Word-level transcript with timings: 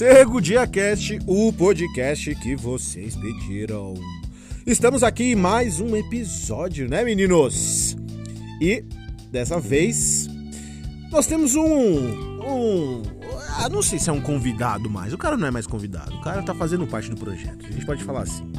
Cego 0.00 0.40
Dia 0.40 0.66
Cast, 0.66 1.18
o 1.26 1.52
podcast 1.52 2.34
que 2.36 2.56
vocês 2.56 3.14
pediram. 3.14 3.92
Estamos 4.66 5.02
aqui 5.02 5.32
em 5.32 5.34
mais 5.34 5.78
um 5.78 5.94
episódio, 5.94 6.88
né, 6.88 7.04
meninos? 7.04 7.98
E 8.62 8.82
dessa 9.30 9.60
vez 9.60 10.26
nós 11.12 11.26
temos 11.26 11.54
um. 11.54 11.62
um 12.40 13.02
ah, 13.58 13.68
não 13.68 13.82
sei 13.82 13.98
se 13.98 14.08
é 14.08 14.12
um 14.14 14.22
convidado 14.22 14.88
mais. 14.88 15.12
O 15.12 15.18
cara 15.18 15.36
não 15.36 15.46
é 15.46 15.50
mais 15.50 15.66
convidado. 15.66 16.16
O 16.16 16.22
cara 16.22 16.42
tá 16.42 16.54
fazendo 16.54 16.86
parte 16.86 17.10
do 17.10 17.16
projeto. 17.16 17.66
A 17.66 17.70
gente 17.70 17.84
pode 17.84 18.02
falar 18.02 18.22
assim. 18.22 18.50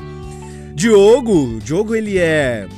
Diogo, 0.75 1.59
Diogo 1.59 1.95
ele 1.95 2.19
é. 2.19 2.69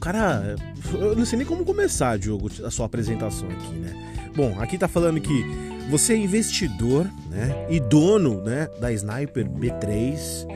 Cara, 0.00 0.54
eu 0.94 1.16
não 1.16 1.26
sei 1.26 1.38
nem 1.38 1.46
como 1.46 1.64
começar, 1.64 2.16
Diogo, 2.20 2.52
a 2.64 2.70
sua 2.70 2.86
apresentação 2.86 3.48
aqui, 3.50 3.74
né? 3.74 4.30
Bom, 4.36 4.56
aqui 4.60 4.78
tá 4.78 4.86
falando 4.86 5.20
que 5.20 5.69
você 5.90 6.12
é 6.12 6.16
investidor, 6.16 7.10
né? 7.28 7.66
E 7.68 7.80
dono, 7.80 8.40
né, 8.42 8.68
da 8.80 8.92
Sniper 8.92 9.46
B3. 9.48 10.46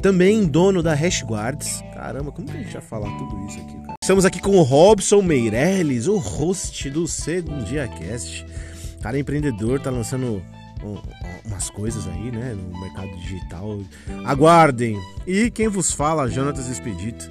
Também 0.00 0.46
dono 0.46 0.82
da 0.82 0.94
Hashguards. 0.94 1.82
Caramba, 1.92 2.30
como 2.30 2.46
que 2.46 2.56
a 2.56 2.60
gente 2.60 2.72
vai 2.72 2.82
falar 2.82 3.10
tudo 3.18 3.46
isso 3.46 3.58
aqui, 3.58 3.76
cara? 3.82 3.94
Estamos 4.00 4.24
aqui 4.24 4.40
com 4.40 4.56
o 4.56 4.62
Robson 4.62 5.20
Meirelles, 5.20 6.06
o 6.06 6.18
host 6.18 6.88
do 6.90 7.08
Segundo 7.08 7.64
Dia 7.64 7.88
Cast. 7.88 8.46
Cara 9.02 9.18
empreendedor, 9.18 9.80
tá 9.80 9.90
lançando 9.90 10.40
umas 11.44 11.68
coisas 11.70 12.06
aí, 12.06 12.30
né, 12.30 12.54
no 12.54 12.80
mercado 12.80 13.08
digital. 13.16 13.80
Aguardem. 14.24 14.96
E 15.26 15.50
quem 15.50 15.66
vos 15.66 15.90
fala, 15.90 16.28
Jonatas 16.28 16.68
Expedito. 16.68 17.28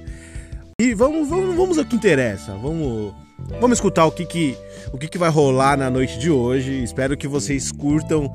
E 0.78 0.92
vamos, 0.92 1.26
vamos, 1.28 1.56
vamos 1.56 1.78
ao 1.78 1.86
que 1.86 1.96
interessa. 1.96 2.52
Vamos, 2.56 3.14
vamos 3.60 3.78
escutar 3.78 4.06
o 4.06 4.12
que 4.12 4.24
que, 4.24 4.56
o 4.92 4.98
que 4.98 5.08
que 5.08 5.18
vai 5.18 5.30
rolar 5.30 5.76
na 5.76 5.90
noite 5.90 6.18
de 6.18 6.30
hoje. 6.30 6.82
Espero 6.82 7.16
que 7.16 7.28
vocês 7.28 7.70
curtam, 7.72 8.32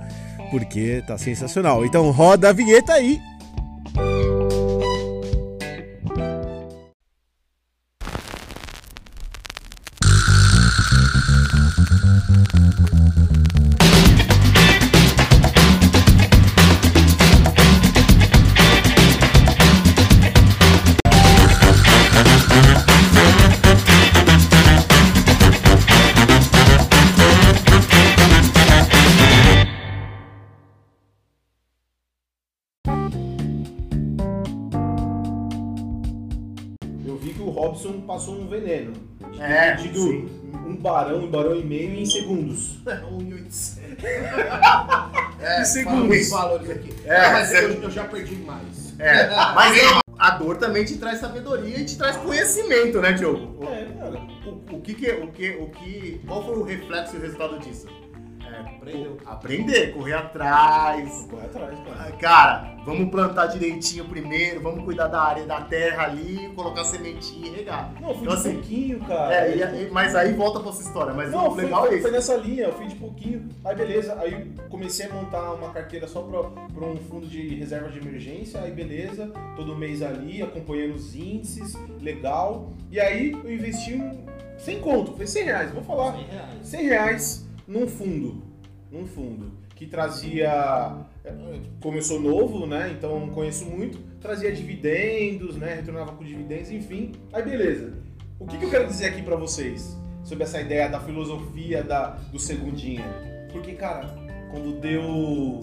porque 0.50 1.04
tá 1.08 1.18
sensacional. 1.18 1.86
Então 1.86 2.10
roda 2.12 2.50
a 2.50 2.54
vinheta 2.54 2.94
aí. 2.94 3.20
É, 40.02 40.08
pedido 40.08 40.30
sim. 40.30 40.42
um 40.68 40.76
barão, 40.76 41.20
um 41.24 41.28
barão 41.32 41.56
e 41.56 41.64
meio 41.64 41.96
em 42.00 42.06
segundos. 42.06 42.80
1,800. 42.86 43.80
É, 45.42 45.58
Que 45.60 45.66
segundos. 45.66 46.30
valores 46.30 46.70
aqui. 46.70 46.94
É, 47.06 47.16
Ah, 47.18 47.32
mas 47.32 47.52
eu, 47.54 47.82
eu 47.82 47.90
já 47.92 48.04
perdi 48.06 48.36
mais. 48.36 48.94
É, 49.00 49.28
mas 49.56 50.02
a 50.18 50.30
dor 50.32 50.58
também 50.58 50.86
te 50.86 50.98
traz 50.98 51.20
sabedoria 51.20 51.80
e 51.80 51.86
te 51.86 51.98
traz 51.98 52.16
conhecimento, 52.18 53.02
né, 53.02 53.12
Diogo? 53.14 53.64
É, 53.66 53.86
cara. 54.00 54.22
o, 54.46 54.76
o 54.76 54.82
que 54.82 54.94
que, 54.94 55.12
o 55.12 55.28
que, 55.32 55.50
o 55.56 55.66
que, 55.70 56.22
qual 56.28 56.46
foi 56.46 56.58
o 56.58 56.64
reflexo 56.64 57.16
e 57.16 57.20
o 57.20 57.22
resultado 57.22 57.60
disso? 57.60 57.88
É, 58.54 58.60
Aprendeu. 58.76 59.18
aprender, 59.26 59.94
correr 59.94 60.14
atrás. 60.14 61.28
Corre 61.30 61.46
atrás, 61.46 61.80
cara. 61.80 62.08
Ah, 62.08 62.12
Cara, 62.20 62.76
vamos 62.86 63.10
plantar 63.10 63.48
direitinho 63.48 64.06
primeiro, 64.06 64.62
vamos 64.62 64.84
cuidar 64.84 65.08
da 65.08 65.22
área 65.22 65.46
da 65.46 65.62
terra 65.62 66.04
ali, 66.04 66.50
colocar 66.56 66.84
sementinha 66.84 67.48
e 67.48 67.56
regar. 67.56 67.92
Não, 68.02 68.10
eu 68.10 68.16
fui 68.16 68.24
Então, 68.24 68.36
de 68.36 68.40
assim, 68.42 68.54
pouquinho, 68.54 69.00
cara. 69.02 69.34
É, 69.36 69.56
e- 69.56 69.84
e- 69.86 69.90
mas 69.92 70.16
aí 70.16 70.34
volta 70.34 70.60
pra 70.60 70.70
essa 70.70 70.82
história, 70.82 71.14
mas 71.14 71.32
Não, 71.32 71.48
o 71.48 71.56
foi, 71.56 71.64
legal 71.64 71.86
é 71.86 71.88
foi, 71.88 71.96
isso. 71.96 72.02
foi 72.04 72.12
nessa 72.12 72.36
linha, 72.36 72.64
eu 72.66 72.74
fui 72.74 72.88
de 72.88 72.96
pouquinho. 72.96 73.50
Aí 73.64 73.76
beleza, 73.76 74.18
aí 74.20 74.52
comecei 74.70 75.06
a 75.06 75.14
montar 75.14 75.54
uma 75.54 75.70
carteira 75.72 76.08
só 76.08 76.22
pra, 76.22 76.44
pra 76.44 76.86
um 76.86 76.98
fundo 76.98 77.28
de 77.28 77.56
reserva 77.56 77.90
de 77.90 78.00
emergência, 78.00 78.60
aí 78.62 78.72
beleza, 78.72 79.32
todo 79.56 79.76
mês 79.76 80.02
ali, 80.02 80.42
acompanhando 80.42 80.96
os 80.96 81.16
índices, 81.16 81.78
legal. 82.02 82.70
E 82.92 83.00
aí 83.00 83.32
eu 83.32 83.52
investi 83.54 83.94
um, 83.96 84.26
sem 84.58 84.80
conto, 84.80 85.14
foi 85.14 85.26
100 85.28 85.44
reais, 85.46 85.72
vou 85.72 85.84
falar. 85.84 86.14
100 86.14 86.24
reais. 86.26 86.50
100 86.64 86.84
reais 86.86 87.51
num 87.72 87.88
fundo, 87.88 88.44
num 88.92 89.06
fundo, 89.06 89.54
que 89.76 89.86
trazia, 89.86 90.98
como 91.80 91.98
eu 91.98 92.02
sou 92.02 92.20
novo, 92.20 92.68
né, 92.68 92.94
então 92.96 93.18
não 93.20 93.30
conheço 93.30 93.66
muito, 93.66 93.98
trazia 94.20 94.52
dividendos, 94.52 95.56
né, 95.56 95.76
retornava 95.76 96.12
com 96.12 96.24
dividendos, 96.24 96.70
enfim, 96.70 97.14
aí 97.32 97.42
beleza. 97.42 97.94
O 98.38 98.46
que, 98.46 98.58
que 98.58 98.66
eu 98.66 98.70
quero 98.70 98.88
dizer 98.88 99.06
aqui 99.06 99.22
pra 99.22 99.38
vocês 99.38 99.98
sobre 100.24 100.44
essa 100.44 100.60
ideia 100.60 100.90
da 100.90 101.00
filosofia 101.00 101.82
da, 101.82 102.10
do 102.32 102.40
segundinha? 102.40 103.06
Porque, 103.54 103.74
cara, 103.74 104.14
quando 104.52 104.80
deu 104.80 105.62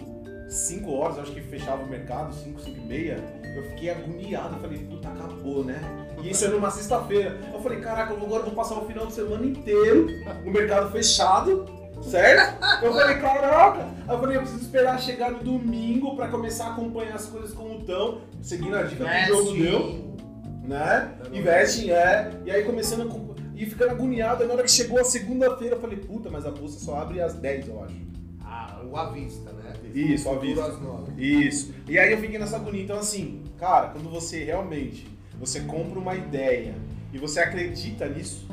5 0.48 0.90
horas, 0.90 1.16
eu 1.16 1.22
acho 1.24 1.32
que 1.32 1.40
fechava 1.42 1.82
o 1.82 1.88
mercado, 1.88 2.34
5, 2.34 2.60
5 2.60 2.76
e 2.76 2.80
meia, 2.80 3.16
eu 3.54 3.64
fiquei 3.70 3.90
agoniado, 3.90 4.54
eu 4.54 4.60
falei, 4.60 4.78
puta, 4.78 5.08
acabou, 5.08 5.64
né? 5.64 5.80
E 6.22 6.30
isso 6.30 6.44
era 6.44 6.54
numa 6.54 6.70
sexta-feira. 6.70 7.38
Eu 7.52 7.60
falei, 7.60 7.80
caraca, 7.80 8.12
eu 8.12 8.22
agora 8.22 8.44
vou 8.44 8.54
passar 8.54 8.78
o 8.78 8.86
final 8.86 9.06
de 9.06 9.12
semana 9.12 9.44
inteiro 9.44 10.06
o 10.46 10.50
mercado 10.50 10.90
fechado, 10.90 11.77
certo? 12.02 12.58
Eu 12.84 12.92
falei, 12.92 13.16
caraca! 13.18 13.88
Eu 14.08 14.18
falei, 14.20 14.36
eu 14.36 14.40
preciso 14.40 14.62
esperar 14.62 14.98
chegar 14.98 15.30
no 15.30 15.40
domingo 15.40 16.16
pra 16.16 16.28
começar 16.28 16.68
a 16.68 16.72
acompanhar 16.72 17.14
as 17.14 17.26
coisas 17.26 17.52
como 17.52 17.78
estão, 17.80 18.22
seguindo 18.40 18.74
a 18.76 18.82
dica 18.84 19.04
que 19.04 19.32
o 19.32 19.36
jogo 19.36 19.52
deu, 19.52 20.16
né? 20.64 21.12
Investing, 21.32 21.90
é. 21.90 22.30
E 22.46 22.50
aí 22.50 22.64
começando 22.64 23.02
a. 23.02 23.38
E 23.54 23.66
ficando 23.66 23.90
agoniado, 23.90 24.46
na 24.46 24.54
hora 24.54 24.62
que 24.62 24.70
chegou 24.70 25.00
a 25.00 25.04
segunda-feira, 25.04 25.74
eu 25.74 25.80
falei, 25.80 25.98
puta, 25.98 26.30
mas 26.30 26.46
a 26.46 26.50
bolsa 26.50 26.78
só 26.78 27.00
abre 27.00 27.20
às 27.20 27.34
10, 27.34 27.68
eu 27.68 27.82
acho. 27.82 27.96
Ah, 28.42 28.80
o 28.88 28.96
à 28.96 29.10
vista, 29.10 29.52
né? 29.52 29.72
Isso, 29.92 30.28
à 30.28 30.34
Futuro 30.34 30.46
vista. 30.54 30.66
às 30.68 30.80
nove. 30.80 31.12
Isso. 31.22 31.74
E 31.88 31.98
aí 31.98 32.12
eu 32.12 32.18
fiquei 32.18 32.38
nessa 32.38 32.56
agonia. 32.56 32.82
Então, 32.82 32.98
assim, 32.98 33.42
cara, 33.58 33.88
quando 33.88 34.08
você 34.08 34.44
realmente 34.44 35.06
você 35.38 35.60
compra 35.60 35.98
uma 35.98 36.14
ideia 36.14 36.74
e 37.12 37.18
você 37.18 37.40
acredita 37.40 38.08
nisso, 38.08 38.46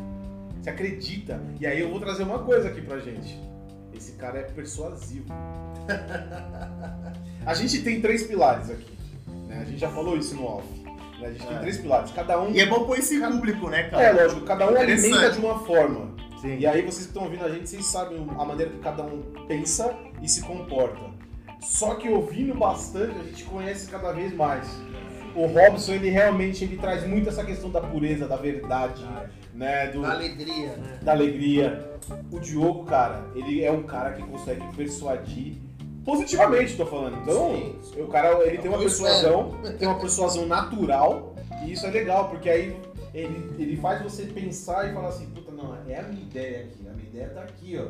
você 0.66 0.70
acredita. 0.72 1.40
E 1.60 1.68
aí 1.68 1.80
eu 1.80 1.90
vou 1.92 2.00
trazer 2.00 2.24
uma 2.24 2.40
coisa 2.40 2.70
aqui 2.70 2.82
pra 2.82 2.98
gente. 2.98 3.40
Esse 3.94 4.14
cara 4.14 4.40
é 4.40 4.44
persuasivo. 4.44 5.26
A 7.46 7.54
gente 7.54 7.84
tem 7.84 8.02
três 8.02 8.24
pilares 8.24 8.72
aqui. 8.72 8.98
Né? 9.48 9.60
A 9.62 9.66
gente 9.66 9.78
já 9.80 9.90
falou 9.90 10.18
isso 10.18 10.36
no 10.36 10.44
off. 10.46 10.68
né? 11.22 11.28
A 11.28 11.32
gente 11.32 11.46
tem 11.46 11.56
É. 11.56 11.60
três 11.60 11.78
pilares. 11.78 12.12
Cada 12.12 12.42
um. 12.42 12.50
E 12.52 12.60
é 12.60 12.66
bom 12.66 12.84
pôr 12.86 12.98
esse 12.98 13.20
público, 13.20 13.70
né, 13.70 13.84
cara? 13.90 14.04
É, 14.04 14.12
lógico, 14.12 14.42
cada 14.42 14.66
um 14.72 14.76
alimenta 14.76 15.30
de 15.30 15.38
uma 15.40 15.60
forma. 15.60 16.16
Sim. 16.42 16.58
E 16.58 16.66
aí 16.66 16.82
vocês 16.82 17.04
que 17.06 17.12
estão 17.12 17.24
ouvindo 17.26 17.46
a 17.46 17.50
gente, 17.50 17.70
vocês 17.70 17.86
sabem 17.86 18.28
a 18.28 18.44
maneira 18.46 18.72
que 18.72 18.80
cada 18.80 19.04
um 19.04 19.22
pensa 19.48 19.96
e 20.22 20.28
se 20.28 20.42
comporta. 20.42 21.14
Só 21.62 21.94
que 21.96 22.10
ouvindo 22.10 22.56
bastante, 22.56 23.20
a 23.20 23.24
gente 23.24 23.44
conhece 23.46 23.88
cada 23.90 24.12
vez 24.12 24.34
mais. 24.34 24.68
O 25.36 25.46
Robson, 25.46 25.94
ele 25.94 26.10
realmente 26.10 26.64
ele 26.64 26.78
traz 26.78 27.06
muito 27.08 27.30
essa 27.30 27.44
questão 27.46 27.70
da 27.70 27.82
pureza, 27.82 28.28
da 28.28 28.36
verdade, 28.38 29.06
né? 29.56 29.88
Do, 29.88 30.02
Da 30.02 30.12
alegria, 30.12 30.76
né? 30.78 31.00
da 31.02 31.12
alegria. 31.12 31.92
O 32.32 32.40
Diogo, 32.40 32.86
cara, 32.86 33.26
ele 33.34 33.64
é 33.64 33.72
um 33.72 33.84
cara 33.84 34.12
que 34.14 34.22
consegue 34.22 34.62
persuadir 34.76 35.56
positivamente, 36.04 36.78
tô 36.78 36.86
falando. 36.86 37.18
Então, 37.22 37.56
Sim, 37.56 37.76
sim. 37.82 38.02
o 38.02 38.08
cara, 38.08 38.46
ele 38.46 38.60
tem 38.60 38.70
uma 38.70 38.78
Eu 38.78 38.82
persuasão, 38.84 39.56
tem 39.80 39.88
uma 39.88 40.00
persuasão 40.00 40.46
natural, 40.46 41.34
e 41.64 41.72
isso 41.72 41.86
é 41.88 41.90
legal, 41.90 42.30
porque 42.30 42.48
aí 42.48 42.78
ele, 43.12 43.56
ele 43.58 43.78
faz 43.78 44.04
você 44.04 44.24
pensar 44.26 44.90
e 44.90 44.94
falar 44.94 45.08
assim, 45.08 45.26
puta, 45.32 45.52
não, 45.52 45.76
é 45.88 46.00
a 46.00 46.04
minha 46.04 46.22
ideia 46.22 46.66
aqui, 46.66 46.88
a 46.88 46.94
minha 46.94 47.08
ideia 47.08 47.30
tá 47.30 47.42
aqui, 47.42 47.78
ó. 47.80 47.86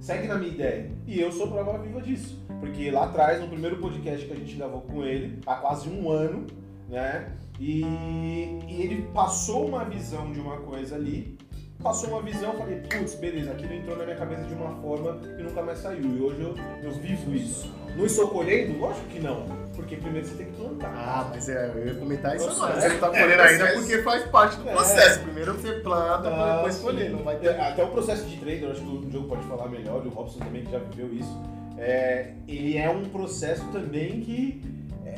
Segue 0.00 0.26
na 0.26 0.34
minha 0.34 0.50
ideia. 0.50 0.90
E 1.06 1.20
eu 1.20 1.30
sou 1.30 1.46
prova 1.46 1.78
viva 1.78 2.02
disso. 2.02 2.42
Porque 2.58 2.90
lá 2.90 3.04
atrás, 3.04 3.40
no 3.40 3.46
primeiro 3.46 3.76
podcast 3.76 4.26
que 4.26 4.32
a 4.32 4.36
gente 4.36 4.56
gravou 4.56 4.80
com 4.80 5.04
ele, 5.04 5.38
há 5.46 5.54
quase 5.54 5.88
um 5.88 6.10
ano, 6.10 6.44
né? 6.88 7.30
E, 7.64 8.58
e 8.68 8.82
ele 8.82 9.02
passou 9.14 9.66
uma 9.68 9.84
visão 9.84 10.32
de 10.32 10.40
uma 10.40 10.56
coisa 10.56 10.96
ali, 10.96 11.38
passou 11.80 12.10
uma 12.10 12.20
visão, 12.20 12.54
falei, 12.54 12.80
putz, 12.80 13.14
beleza, 13.14 13.52
aquilo 13.52 13.72
entrou 13.72 13.96
na 13.96 14.02
minha 14.04 14.16
cabeça 14.16 14.42
de 14.42 14.54
uma 14.54 14.74
forma 14.82 15.16
que 15.20 15.42
nunca 15.44 15.62
mais 15.62 15.78
saiu. 15.78 16.02
E 16.16 16.20
hoje 16.20 16.40
eu, 16.40 16.54
eu 16.82 16.90
vivo 16.90 17.32
isso. 17.32 17.72
Não 17.96 18.04
estou 18.04 18.26
colhendo? 18.28 18.80
Lógico 18.80 19.06
que 19.06 19.20
não. 19.20 19.46
Porque 19.76 19.94
primeiro 19.96 20.26
você 20.26 20.34
tem 20.34 20.46
que 20.46 20.52
plantar. 20.56 20.92
Ah, 20.92 21.30
mas 21.30 21.48
é, 21.48 21.70
eu 21.72 21.86
ia 21.86 21.94
comentar 21.94 22.34
isso 22.34 22.50
agora. 22.50 22.80
Você 22.80 22.88
não 22.88 22.98
tá 22.98 23.06
É, 23.06 23.22
colhendo 23.22 23.42
ainda 23.42 23.64
processo. 23.66 23.80
porque 23.80 24.02
faz 24.02 24.24
parte 24.24 24.56
do 24.56 24.68
É. 24.68 24.72
processo. 24.72 25.20
Primeiro 25.20 25.52
você 25.54 25.72
planta 25.74 26.28
Ah, 26.30 26.56
depois 26.56 26.78
colher. 26.78 27.10
Não 27.10 27.22
vai 27.22 27.36
ter. 27.36 27.46
É, 27.46 27.60
Até 27.68 27.84
o 27.84 27.88
processo 27.88 28.24
de 28.26 28.36
trader, 28.38 28.70
acho 28.70 28.80
que 28.80 28.88
o 28.88 29.00
Diogo 29.06 29.28
pode 29.28 29.44
falar 29.46 29.68
melhor, 29.68 30.02
e 30.04 30.08
o 30.08 30.10
Robson 30.10 30.40
também, 30.40 30.64
que 30.64 30.72
já 30.72 30.78
viveu 30.78 31.14
isso. 31.14 31.40
É, 31.78 32.32
ele 32.48 32.76
é 32.76 32.90
um 32.90 33.04
processo 33.04 33.64
também 33.68 34.20
que 34.20 34.62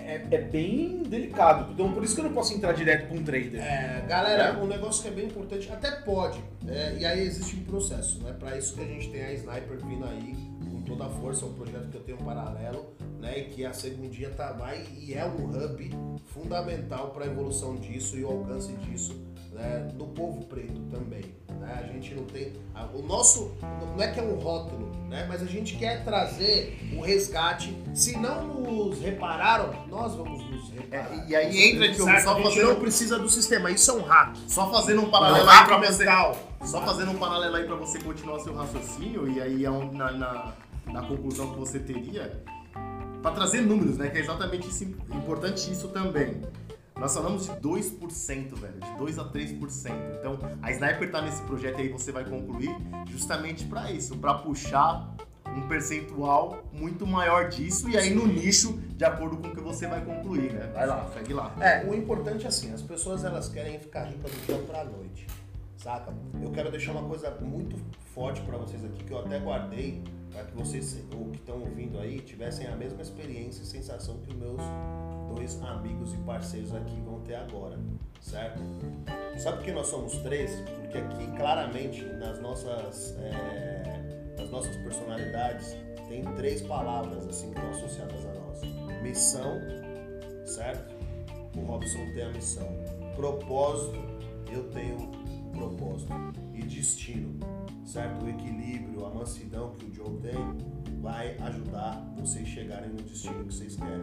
é, 0.05 0.27
é 0.31 0.41
bem 0.41 1.03
delicado. 1.03 1.73
Então, 1.73 1.93
por 1.93 2.05
isso 2.05 2.15
que 2.15 2.21
eu 2.21 2.25
não 2.25 2.33
posso 2.33 2.55
entrar 2.55 2.73
direto 2.73 3.09
com 3.09 3.17
um 3.17 3.25
trader. 3.25 3.61
É, 3.61 4.05
galera, 4.06 4.59
um 4.62 4.67
negócio 4.67 5.03
que 5.03 5.09
é 5.09 5.12
bem 5.12 5.27
importante, 5.27 5.71
até 5.73 5.91
pode, 5.91 6.43
é, 6.69 6.97
e 6.99 7.05
aí 7.05 7.21
existe 7.21 7.56
um 7.56 7.65
processo, 7.65 8.23
né? 8.23 8.35
Pra 8.39 8.56
isso 8.56 8.75
que 8.75 8.83
a 8.83 8.87
gente 8.87 9.11
tem 9.11 9.25
a 9.25 9.33
Sniper 9.33 9.79
vindo 9.85 10.05
aí 10.05 10.35
com 10.71 10.83
toda 10.83 11.06
a 11.06 11.09
força, 11.09 11.45
é 11.45 11.49
um 11.49 11.55
projeto 11.55 11.89
que 11.91 11.97
eu 11.97 12.03
tenho 12.03 12.21
um 12.21 12.25
paralelo, 12.25 12.95
né? 13.21 13.25
né? 13.25 13.39
E 13.39 13.45
que 13.45 13.65
a 13.65 13.73
segundinha 13.73 14.31
tá, 14.31 14.53
vai 14.53 14.87
e 14.97 15.15
é 15.15 15.25
um 15.25 15.47
hub 15.47 15.91
fundamental 16.27 17.11
para 17.11 17.25
a 17.25 17.27
evolução 17.27 17.77
disso 17.77 18.17
e 18.17 18.25
o 18.25 18.29
alcance 18.29 18.73
disso 18.75 19.19
né, 19.55 19.89
do 19.95 20.05
povo 20.06 20.45
preto 20.47 20.81
também. 20.91 21.25
Né? 21.61 21.83
A 21.83 21.93
gente 21.93 22.15
não 22.15 22.25
tem. 22.25 22.53
o 22.93 23.01
nosso. 23.03 23.53
Não 23.62 24.03
é 24.03 24.09
que 24.11 24.19
é 24.21 24.23
um 24.23 24.35
rótulo, 24.35 24.91
né? 25.09 25.25
Mas 25.29 25.41
a 25.43 25.47
gente 25.47 25.77
quer 25.77 26.05
trazer 26.05 26.79
o 26.97 27.01
resgate. 27.01 27.75
Se 27.95 28.19
não 28.19 28.45
nos 28.61 28.99
repararam, 29.01 29.73
nós 29.89 30.15
vamos 30.15 30.45
nos 30.51 30.71
reparar. 30.71 31.12
É, 31.15 31.25
e 31.29 31.37
aí 31.37 31.71
entra 31.71 31.87
que 31.89 32.01
eu 32.01 32.05
só 32.05 32.11
a 32.11 32.35
gente 32.35 32.43
fazendo- 32.49 32.69
não 32.69 32.81
precisa 32.81 33.19
do 33.19 33.29
sistema, 33.31 33.71
isso 33.71 33.91
é 33.91 33.95
um 33.95 34.03
hack. 34.03 34.37
Só 34.49 34.71
fazendo 34.71 35.03
um 35.03 35.11
paralelo 35.11 35.49
aí 35.49 35.65
pra 35.67 35.77
você. 35.79 36.05
Só 36.65 36.81
fazendo 36.83 37.11
um 37.12 37.19
paralelo 37.19 37.57
aí 37.57 37.65
pra 37.65 37.77
você 37.77 37.99
continuar 38.00 38.41
seu 38.41 38.55
raciocínio, 38.55 39.31
e 39.31 39.41
aí 39.41 39.65
é 39.65 39.71
um- 39.71 39.93
na, 39.93 40.11
na, 40.12 40.53
na 40.87 41.03
conclusão 41.03 41.53
que 41.53 41.59
você 41.61 41.79
teria, 41.79 42.43
pra 43.23 43.31
trazer 43.31 43.61
números, 43.62 43.97
né? 43.97 44.09
Que 44.09 44.19
é 44.19 44.21
exatamente 44.21 44.69
isso, 44.69 44.85
importante 45.15 45.71
isso 45.71 45.89
também. 45.89 46.43
Nós 47.05 47.12
falamos 47.12 47.45
de 47.45 47.53
2%, 47.53 48.55
velho, 48.55 48.81
de 48.81 48.97
2 48.97 49.19
a 49.19 49.25
3%. 49.27 49.93
Então, 50.19 50.39
a 50.62 50.73
Sniper 50.73 51.11
tá 51.11 51.21
nesse 51.21 51.43
projeto 51.43 51.79
aí, 51.79 51.91
você 51.91 52.11
vai 52.11 52.25
concluir 52.25 52.75
justamente 53.11 53.67
pra 53.67 53.93
isso, 53.93 54.17
pra 54.17 54.33
puxar 54.33 55.15
um 55.55 55.69
percentual 55.69 56.65
muito 56.73 57.06
maior 57.06 57.51
disso 57.51 57.91
e 57.91 57.99
aí 57.99 58.09
no 58.15 58.27
nicho, 58.27 58.79
de 58.97 59.05
acordo 59.05 59.37
com 59.37 59.49
o 59.49 59.51
que 59.55 59.61
você 59.61 59.87
vai 59.87 60.03
concluir, 60.03 60.55
né? 60.55 60.71
Vai 60.73 60.87
lá, 60.87 61.06
segue 61.12 61.35
lá. 61.35 61.55
É, 61.61 61.85
o 61.85 61.95
importante 61.95 62.47
é 62.47 62.49
assim, 62.49 62.73
as 62.73 62.81
pessoas 62.81 63.23
elas 63.23 63.50
querem 63.50 63.79
ficar 63.79 64.05
ricas 64.05 64.31
do 64.31 64.47
dia 64.47 64.57
pra 64.61 64.83
noite, 64.85 65.27
saca? 65.77 66.11
Eu 66.43 66.53
quero 66.53 66.71
deixar 66.71 66.93
uma 66.93 67.07
coisa 67.07 67.31
muito 67.39 67.77
forte 68.15 68.41
pra 68.41 68.57
vocês 68.57 68.83
aqui, 68.83 69.05
que 69.05 69.12
eu 69.12 69.19
até 69.19 69.39
guardei, 69.41 70.03
para 70.35 70.45
que 70.45 70.57
vocês, 70.57 70.99
ou 71.17 71.31
que 71.31 71.37
estão 71.37 71.61
ouvindo 71.61 71.99
aí, 72.01 72.21
tivessem 72.21 72.67
a 72.67 72.75
mesma 72.75 73.01
experiência 73.01 73.63
e 73.63 73.65
sensação 73.65 74.19
que 74.19 74.31
os 74.31 74.37
meus 74.37 74.61
dois 75.33 75.63
amigos 75.63 76.13
e 76.13 76.17
parceiros 76.19 76.75
aqui 76.75 77.01
vão 77.01 77.21
ter 77.21 77.37
agora, 77.37 77.79
certo? 78.21 78.61
Sabe 79.39 79.59
por 79.59 79.65
que 79.65 79.73
nós 79.73 79.87
somos 79.87 80.17
três? 80.19 80.51
Porque 80.81 80.99
aqui, 80.99 81.27
claramente, 81.37 82.05
nas 82.05 82.41
nossas, 82.41 83.15
é, 83.19 84.35
nas 84.37 84.51
nossas 84.51 84.77
personalidades, 84.79 85.77
tem 86.09 86.25
três 86.35 86.63
palavras 86.63 87.27
assim 87.29 87.53
que 87.53 87.59
estão 87.59 87.71
associadas 87.71 88.27
a 88.27 88.35
nós. 88.35 89.03
Missão, 89.03 89.61
certo? 90.45 90.95
O 91.57 91.61
Robson 91.65 92.13
tem 92.13 92.25
a 92.25 92.31
missão. 92.31 92.67
Propósito, 93.15 93.99
eu 94.53 94.65
tenho 94.71 94.97
o 94.97 95.51
propósito. 95.53 96.13
E 96.53 96.63
destino, 96.63 97.39
certo? 97.85 98.25
O 98.25 98.29
equilíbrio, 98.29 99.07
a 99.07 99.11
mansidão 99.11 99.73
que 99.73 99.87
o 99.87 99.95
Joe 99.95 100.19
tem 100.21 100.35
vai 101.01 101.37
ajudar 101.39 102.03
vocês 102.17 102.49
chegarem 102.49 102.89
no 102.89 103.03
destino 103.03 103.45
que 103.45 103.53
vocês 103.55 103.77
querem, 103.77 104.03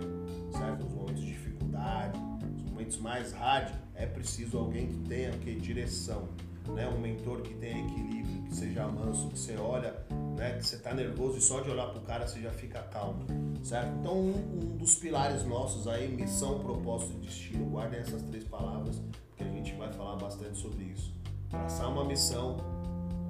certo? 0.51 0.85
Os 0.85 0.93
momentos 0.93 1.21
de 1.21 1.27
dificuldade, 1.27 2.19
os 2.55 2.63
momentos 2.63 2.97
mais 2.97 3.33
hard, 3.33 3.73
é 3.95 4.05
preciso 4.05 4.59
alguém 4.59 4.87
que 4.87 4.97
tenha 5.09 5.31
que 5.31 5.55
direção, 5.55 6.27
né? 6.67 6.87
Um 6.87 6.99
mentor 6.99 7.41
que 7.41 7.53
tenha 7.55 7.83
equilíbrio, 7.83 8.43
que 8.43 8.55
seja 8.55 8.87
manso, 8.87 9.29
que 9.29 9.39
você 9.39 9.55
olha, 9.57 9.95
né? 10.37 10.57
Que 10.57 10.65
você 10.65 10.77
tá 10.77 10.93
nervoso 10.93 11.39
e 11.39 11.41
só 11.41 11.61
de 11.61 11.71
olhar 11.71 11.87
pro 11.87 12.01
cara 12.01 12.27
você 12.27 12.39
já 12.39 12.51
fica 12.51 12.83
calmo, 12.83 13.25
certo? 13.63 13.91
Então 13.99 14.13
um, 14.13 14.73
um 14.73 14.77
dos 14.77 14.93
pilares 14.95 15.43
nossos 15.43 15.87
aí, 15.87 16.07
missão, 16.07 16.59
propósito 16.59 17.13
e 17.17 17.25
destino, 17.25 17.65
guardem 17.65 17.99
essas 17.99 18.21
três 18.23 18.43
palavras, 18.43 19.01
porque 19.29 19.43
a 19.43 19.47
gente 19.47 19.73
vai 19.73 19.91
falar 19.91 20.17
bastante 20.17 20.57
sobre 20.57 20.83
isso. 20.83 21.11
Traçar 21.49 21.91
uma 21.91 22.05
missão, 22.05 22.57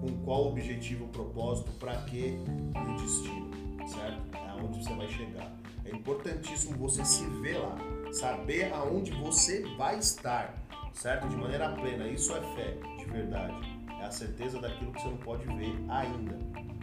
com 0.01 0.11
qual 0.23 0.47
objetivo, 0.47 1.07
propósito, 1.09 1.71
para 1.79 1.95
quê 2.03 2.33
e 2.75 2.91
o 2.91 2.95
destino, 2.97 3.51
certo? 3.87 4.35
É 4.35 4.49
aonde 4.49 4.83
você 4.83 4.93
vai 4.95 5.07
chegar. 5.07 5.51
É 5.85 5.95
importantíssimo 5.95 6.77
você 6.77 7.05
se 7.05 7.23
ver 7.41 7.59
lá, 7.59 7.77
saber 8.11 8.73
aonde 8.73 9.11
você 9.11 9.61
vai 9.77 9.99
estar, 9.99 10.53
certo? 10.93 11.29
De 11.29 11.35
maneira 11.35 11.69
plena. 11.73 12.07
Isso 12.07 12.35
é 12.35 12.41
fé, 12.55 12.77
de 12.97 13.05
verdade. 13.05 13.55
É 14.01 14.05
a 14.05 14.11
certeza 14.11 14.59
daquilo 14.59 14.91
que 14.91 15.01
você 15.01 15.07
não 15.07 15.17
pode 15.17 15.45
ver 15.45 15.75
ainda, 15.89 16.37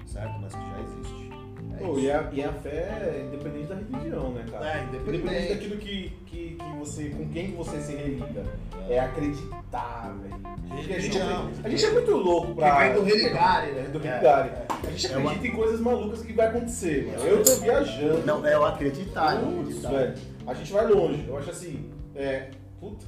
certo? 0.06 0.38
Mas 0.40 0.54
que 0.54 0.60
já 0.60 0.80
existe. 0.80 1.37
É 1.80 1.86
Pô, 1.86 1.98
e, 1.98 2.10
a, 2.10 2.28
e 2.32 2.42
a 2.42 2.52
fé 2.52 2.70
é 2.70 3.24
independente 3.26 3.66
da 3.68 3.74
religião, 3.76 4.32
né, 4.32 4.44
cara? 4.50 4.66
É, 4.68 4.82
independente. 4.84 5.16
Independente 5.18 5.54
daquilo 5.54 5.76
que, 5.76 6.12
que, 6.26 6.56
que 6.56 6.78
você, 6.78 7.08
com 7.10 7.28
quem 7.28 7.52
você 7.54 7.80
se 7.80 7.94
religa. 7.94 8.44
É 8.88 8.98
acreditar, 9.00 10.14
velho. 10.22 10.34
A 10.70 10.76
gente, 10.76 10.88
Religião. 10.88 11.50
a 11.62 11.68
gente 11.68 11.84
é 11.84 11.90
muito 11.92 12.10
louco 12.16 12.48
Que 12.48 12.54
pra. 12.54 12.78
vem 12.78 12.94
do 12.94 13.02
religare, 13.02 13.72
né? 13.72 13.84
É, 13.86 13.88
do 13.90 13.98
religare. 13.98 14.50
A 14.68 14.90
gente 14.90 15.06
É 15.06 15.14
acredita 15.16 15.46
em 15.46 15.52
coisas 15.52 15.80
malucas 15.80 16.22
que 16.22 16.32
vai 16.32 16.46
acontecer, 16.48 17.06
mano. 17.06 17.18
Eu 17.28 17.42
tô 17.44 17.54
viajando. 17.56 18.26
Não, 18.26 18.46
é 18.46 18.58
o 18.58 18.64
acreditar, 18.64 19.34
é 19.34 19.38
Putz, 19.40 19.58
acreditar. 19.60 19.88
velho. 19.90 20.14
A 20.46 20.54
gente 20.54 20.72
vai 20.72 20.86
longe. 20.86 21.24
Eu 21.28 21.36
acho 21.38 21.50
assim, 21.50 21.90
é. 22.16 22.48
Puta. 22.80 23.04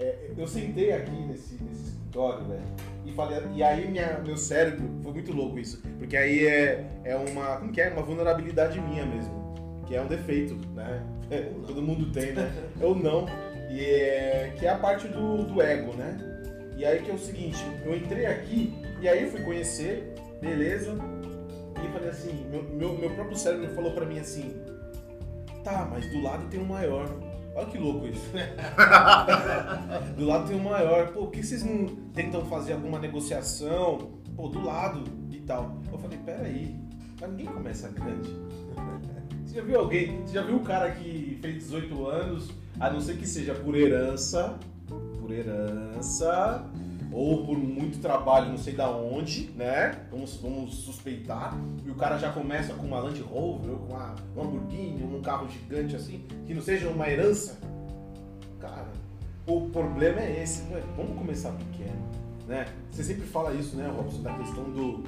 É, 0.00 0.30
eu 0.36 0.46
sentei 0.46 0.92
aqui 0.92 1.10
nesse, 1.10 1.62
nesse 1.62 1.90
escritório, 1.90 2.46
velho. 2.46 2.62
E 3.04 3.12
falei. 3.12 3.38
E 3.54 3.62
aí 3.62 3.88
minha, 3.88 4.18
meu 4.24 4.36
cérebro. 4.36 4.88
Foi 5.02 5.12
muito 5.12 5.32
louco 5.32 5.58
isso. 5.58 5.82
Porque 5.98 6.16
aí 6.16 6.46
é, 6.46 6.90
é 7.04 7.16
uma. 7.16 7.58
Como 7.58 7.70
que 7.70 7.80
é? 7.80 7.90
Uma 7.90 8.02
vulnerabilidade 8.02 8.80
minha 8.80 9.04
mesmo. 9.04 9.84
Que 9.86 9.94
é 9.94 10.00
um 10.00 10.06
defeito, 10.06 10.54
né? 10.74 11.02
Todo 11.66 11.82
mundo 11.82 12.10
tem, 12.12 12.32
né? 12.32 12.50
Ou 12.80 12.94
não. 12.94 13.26
E 13.70 13.84
é, 13.84 14.54
que 14.58 14.66
é 14.66 14.70
a 14.70 14.78
parte 14.78 15.06
do, 15.06 15.44
do 15.44 15.62
ego, 15.62 15.92
né? 15.94 16.18
E 16.76 16.84
aí 16.84 17.02
que 17.02 17.10
é 17.10 17.14
o 17.14 17.18
seguinte, 17.18 17.62
eu 17.84 17.94
entrei 17.94 18.24
aqui 18.24 18.74
e 19.02 19.08
aí 19.08 19.30
fui 19.30 19.42
conhecer, 19.42 20.14
beleza. 20.40 20.92
E 21.76 21.92
falei 21.92 22.08
assim, 22.08 22.46
meu, 22.50 22.62
meu, 22.62 22.98
meu 22.98 23.10
próprio 23.10 23.36
cérebro 23.36 23.68
falou 23.74 23.92
pra 23.92 24.06
mim 24.06 24.18
assim, 24.18 24.54
tá, 25.62 25.86
mas 25.90 26.10
do 26.10 26.22
lado 26.22 26.48
tem 26.48 26.58
um 26.58 26.64
maior. 26.64 27.06
Olha 27.54 27.66
que 27.66 27.78
louco 27.78 28.06
isso. 28.06 28.30
do 30.16 30.24
lado 30.24 30.48
tem 30.48 30.56
um 30.56 30.62
maior. 30.62 31.08
Pô, 31.08 31.22
por 31.22 31.32
que 31.32 31.42
vocês 31.42 31.62
não 31.64 31.86
tentam 32.12 32.44
fazer 32.46 32.74
alguma 32.74 32.98
negociação? 32.98 34.12
Pô, 34.36 34.48
do 34.48 34.64
lado 34.64 35.04
e 35.30 35.40
tal. 35.40 35.78
Eu 35.92 35.98
falei, 35.98 36.18
peraí, 36.18 36.76
mas 37.20 37.30
ninguém 37.30 37.46
começa 37.46 37.88
grande. 37.88 38.30
Você 39.44 39.56
já 39.56 39.62
viu 39.62 39.80
alguém? 39.80 40.20
Você 40.20 40.34
já 40.34 40.42
viu 40.42 40.56
o 40.56 40.60
cara 40.60 40.92
que 40.92 41.36
fez 41.42 41.56
18 41.56 42.06
anos, 42.06 42.50
a 42.78 42.88
não 42.88 43.00
ser 43.00 43.16
que 43.16 43.26
seja 43.26 43.52
por 43.52 43.74
herança, 43.74 44.56
por 45.20 45.32
herança, 45.32 46.64
ou 47.12 47.44
por 47.44 47.58
muito 47.58 47.98
trabalho, 48.00 48.50
não 48.50 48.58
sei 48.58 48.74
da 48.74 48.88
onde, 48.90 49.50
né? 49.56 50.06
Vamos, 50.10 50.36
vamos 50.36 50.74
suspeitar. 50.74 51.56
E 51.84 51.90
o 51.90 51.94
cara 51.94 52.18
já 52.18 52.30
começa 52.32 52.72
com 52.74 52.86
uma 52.86 53.00
Land 53.00 53.20
Rover, 53.22 53.70
ou 53.72 53.78
com 53.78 53.94
uma 53.94 54.14
Lamborghini, 54.36 55.02
um 55.02 55.20
carro 55.20 55.48
gigante 55.48 55.96
assim, 55.96 56.24
que 56.46 56.54
não 56.54 56.62
seja 56.62 56.88
uma 56.88 57.08
herança. 57.08 57.58
Cara, 58.60 58.88
o 59.46 59.62
problema 59.70 60.20
é 60.20 60.42
esse, 60.42 60.62
né? 60.64 60.82
Vamos 60.96 61.16
começar 61.16 61.50
pequeno, 61.52 62.00
né? 62.46 62.66
Você 62.90 63.02
sempre 63.02 63.26
fala 63.26 63.52
isso, 63.54 63.76
né, 63.76 63.88
Robson, 63.88 64.22
da 64.22 64.32
questão 64.34 64.64
do, 64.64 64.98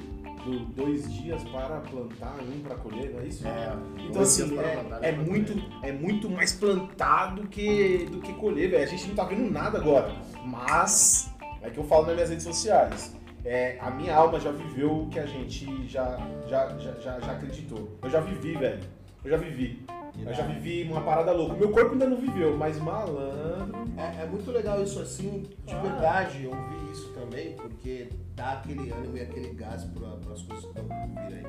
do 0.43 0.59
dois 0.75 1.11
dias 1.13 1.41
para 1.43 1.79
plantar, 1.81 2.35
um 2.41 2.59
para 2.61 2.75
colher, 2.75 3.11
não 3.13 3.21
é 3.21 3.25
isso? 3.27 3.47
É, 3.47 3.73
Então 4.09 4.21
assim, 4.23 4.57
é, 4.59 4.75
plantar, 4.75 5.03
é 5.03 5.11
para 5.13 5.21
muito, 5.23 5.53
colher. 5.53 5.69
é 5.83 5.91
muito 5.91 6.29
mais 6.29 6.51
plantar 6.53 7.35
do 7.35 7.47
que, 7.47 8.07
do 8.11 8.19
que 8.19 8.33
colher, 8.33 8.71
velho. 8.71 8.83
A 8.83 8.87
gente 8.87 9.07
não 9.07 9.15
tá 9.15 9.23
vendo 9.25 9.49
nada 9.51 9.77
agora. 9.77 10.13
Mas, 10.45 11.32
é 11.63 11.69
que 11.69 11.77
eu 11.79 11.83
falo 11.83 12.05
nas 12.05 12.15
minhas 12.15 12.29
redes 12.29 12.43
sociais. 12.45 13.15
É, 13.45 13.77
a 13.81 13.89
minha 13.91 14.15
alma 14.15 14.39
já 14.39 14.51
viveu 14.51 15.03
o 15.03 15.09
que 15.09 15.19
a 15.19 15.25
gente 15.25 15.87
já, 15.87 16.17
já, 16.47 16.69
já, 16.77 16.93
já, 16.99 17.19
já 17.19 17.31
acreditou. 17.33 17.97
Eu 18.01 18.09
já 18.09 18.19
vivi, 18.21 18.53
velho. 18.53 18.81
Eu 19.23 19.31
já 19.31 19.37
vivi. 19.37 19.85
Eu 20.25 20.33
já 20.33 20.43
vivi 20.43 20.83
uma 20.89 21.01
parada 21.01 21.31
louca. 21.31 21.55
Meu 21.55 21.71
corpo 21.71 21.93
ainda 21.93 22.05
não 22.07 22.17
viveu, 22.17 22.55
mas 22.55 22.77
malandro. 22.79 23.83
É, 23.97 24.23
é 24.23 24.25
muito 24.27 24.51
legal 24.51 24.81
isso 24.83 24.99
assim, 24.99 25.43
de 25.65 25.73
Ah. 25.73 25.81
verdade, 25.81 26.43
eu 26.43 26.51
vi 26.51 26.91
isso 26.91 27.11
também, 27.13 27.53
porque 27.55 28.09
dá 28.35 28.53
aquele 28.53 28.91
ânimo 28.91 29.17
e 29.17 29.21
aquele 29.21 29.49
gás 29.53 29.83
para 29.85 30.07
as 30.31 30.41
coisas 30.43 30.65
que 30.65 30.79
estão 30.79 30.85
por 30.85 31.07
vir 31.07 31.33
aí. 31.37 31.43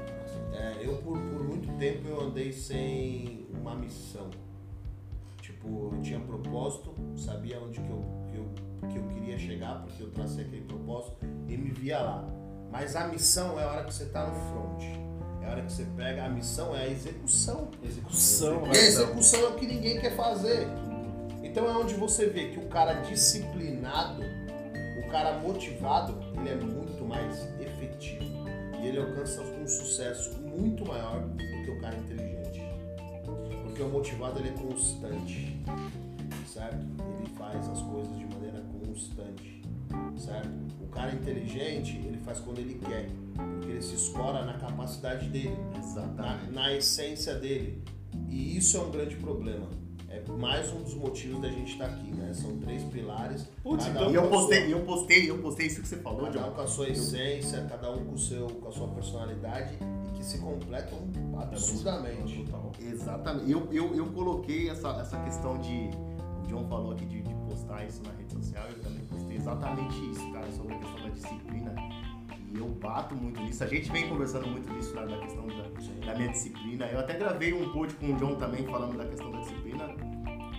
É, 0.54 0.86
eu, 0.86 0.96
por, 0.96 1.18
por 1.18 1.44
muito 1.44 1.70
tempo, 1.78 2.08
eu 2.08 2.20
andei 2.22 2.52
sem 2.52 3.46
uma 3.52 3.74
missão. 3.74 4.30
Tipo, 5.42 5.90
eu 5.94 6.00
tinha 6.02 6.20
propósito, 6.20 6.94
sabia 7.16 7.60
onde 7.60 7.80
que 7.80 7.90
eu, 7.90 8.04
que 8.30 8.36
eu, 8.38 8.46
que 8.88 8.98
eu 8.98 9.04
queria 9.08 9.38
chegar, 9.38 9.82
porque 9.82 10.02
eu 10.02 10.10
tracei 10.10 10.44
aquele 10.44 10.64
propósito 10.64 11.16
e 11.48 11.56
me 11.56 11.70
via 11.70 12.00
lá. 12.00 12.24
Mas 12.70 12.96
a 12.96 13.06
missão 13.08 13.58
é 13.58 13.64
a 13.64 13.68
hora 13.68 13.84
que 13.84 13.94
você 13.94 14.06
tá 14.06 14.26
no 14.26 14.34
front. 14.34 14.82
É 15.42 15.46
a 15.46 15.50
hora 15.50 15.62
que 15.62 15.72
você 15.72 15.86
pega, 15.96 16.24
a 16.24 16.28
missão 16.28 16.74
é 16.74 16.84
a 16.84 16.88
execução. 16.88 17.70
Execução, 17.82 18.66
E 18.66 18.70
a 18.70 18.80
execução 18.80 19.40
é 19.40 19.48
o 19.48 19.54
que 19.54 19.66
ninguém 19.66 20.00
quer 20.00 20.16
fazer. 20.16 20.66
Então 21.42 21.66
é 21.66 21.76
onde 21.76 21.94
você 21.94 22.26
vê 22.26 22.48
que 22.48 22.58
o 22.58 22.66
cara 22.68 22.94
disciplinado, 23.02 24.22
o 24.98 25.10
cara 25.10 25.38
motivado, 25.38 26.18
ele 26.36 26.48
é 26.48 26.56
muito 26.56 27.04
mais 27.04 27.46
efetivo. 27.60 28.24
E 28.82 28.88
ele 28.88 28.98
alcança 28.98 29.40
um 29.42 29.66
sucesso 29.68 30.36
muito 30.38 30.84
maior 30.86 31.20
do 31.20 31.36
que 31.36 31.70
o 31.70 31.80
cara 31.80 31.96
inteligente. 31.96 32.62
Porque 33.62 33.82
o 33.82 33.88
motivado 33.88 34.40
ele 34.40 34.48
é 34.48 34.52
constante, 34.52 35.62
certo? 36.52 36.84
Ele 37.20 37.28
faz 37.36 37.68
as 37.68 37.82
coisas 37.82 38.18
de 38.18 38.24
constante, 38.94 39.60
certo? 40.16 40.48
O 40.80 40.86
cara 40.86 41.12
inteligente, 41.12 41.96
ele 41.96 42.18
faz 42.18 42.38
quando 42.38 42.60
ele 42.60 42.74
quer, 42.74 43.10
porque 43.34 43.72
ele 43.72 43.82
se 43.82 43.94
escora 43.96 44.44
na 44.44 44.54
capacidade 44.54 45.28
dele 45.28 45.56
na, 45.72 45.78
Exatamente. 45.80 46.52
na 46.52 46.72
essência 46.72 47.34
dele. 47.34 47.82
E 48.28 48.56
isso 48.56 48.76
é 48.76 48.80
um 48.80 48.90
grande 48.90 49.16
problema. 49.16 49.68
É 50.08 50.22
mais 50.38 50.70
um 50.72 50.80
dos 50.82 50.94
motivos 50.94 51.42
da 51.42 51.48
gente 51.48 51.72
estar 51.72 51.86
aqui, 51.86 52.12
né? 52.12 52.32
São 52.32 52.56
três 52.58 52.84
pilares. 52.84 53.48
Putz, 53.64 53.84
cada 53.86 53.98
então- 53.98 54.08
um 54.10 54.12
E 54.12 54.14
eu 54.14 54.22
com 54.22 54.28
a 54.28 54.30
postei, 54.30 54.72
eu 54.72 54.80
postei, 54.84 55.30
eu 55.30 55.38
postei 55.38 55.66
isso 55.66 55.82
que 55.82 55.88
você 55.88 55.96
falou, 55.96 56.20
sua, 56.20 56.30
cada 56.32 56.46
um 56.46 56.54
com 56.54 56.60
a 56.60 56.66
sua 56.68 56.88
essência, 56.88 57.66
cada 57.68 57.90
um 57.90 58.04
com, 58.04 58.14
o 58.14 58.18
seu, 58.18 58.46
com 58.46 58.68
a 58.68 58.72
sua 58.72 58.86
personalidade 58.88 59.76
e 60.08 60.16
que 60.16 60.24
se 60.24 60.38
completam 60.38 60.98
absurdamente. 61.36 62.44
Exatamente. 62.80 63.50
Eu, 63.50 63.68
eu, 63.72 63.96
eu 63.96 64.06
coloquei 64.12 64.70
essa, 64.70 64.88
essa 65.00 65.18
questão 65.24 65.58
de. 65.58 65.90
O 66.44 66.46
John 66.46 66.64
falou 66.68 66.92
aqui 66.92 67.06
de, 67.06 67.22
de 67.22 67.34
postar 67.48 67.84
isso 67.84 68.00
na 68.04 68.12
rede 68.12 68.23
social, 68.44 68.64
eu 68.68 68.82
também 68.82 69.04
postei 69.06 69.36
exatamente 69.36 70.10
isso, 70.10 70.32
cara, 70.32 70.52
sobre 70.52 70.74
a 70.74 70.78
questão 70.78 71.02
da 71.02 71.08
disciplina. 71.08 71.74
E 72.52 72.58
eu 72.58 72.68
bato 72.68 73.14
muito 73.14 73.40
nisso. 73.40 73.64
A 73.64 73.66
gente 73.66 73.90
vem 73.90 74.08
conversando 74.08 74.46
muito 74.46 74.72
disso 74.74 74.94
lá 74.94 75.04
da 75.04 75.18
questão 75.18 75.46
da, 75.46 76.06
da 76.06 76.14
minha 76.14 76.28
disciplina. 76.28 76.86
Eu 76.86 77.00
até 77.00 77.14
gravei 77.14 77.52
um 77.52 77.72
post 77.72 77.96
com 77.96 78.12
o 78.12 78.16
John 78.16 78.36
também 78.36 78.64
falando 78.66 78.96
da 78.96 79.06
questão 79.06 79.30
da 79.30 79.40
disciplina. 79.40 79.88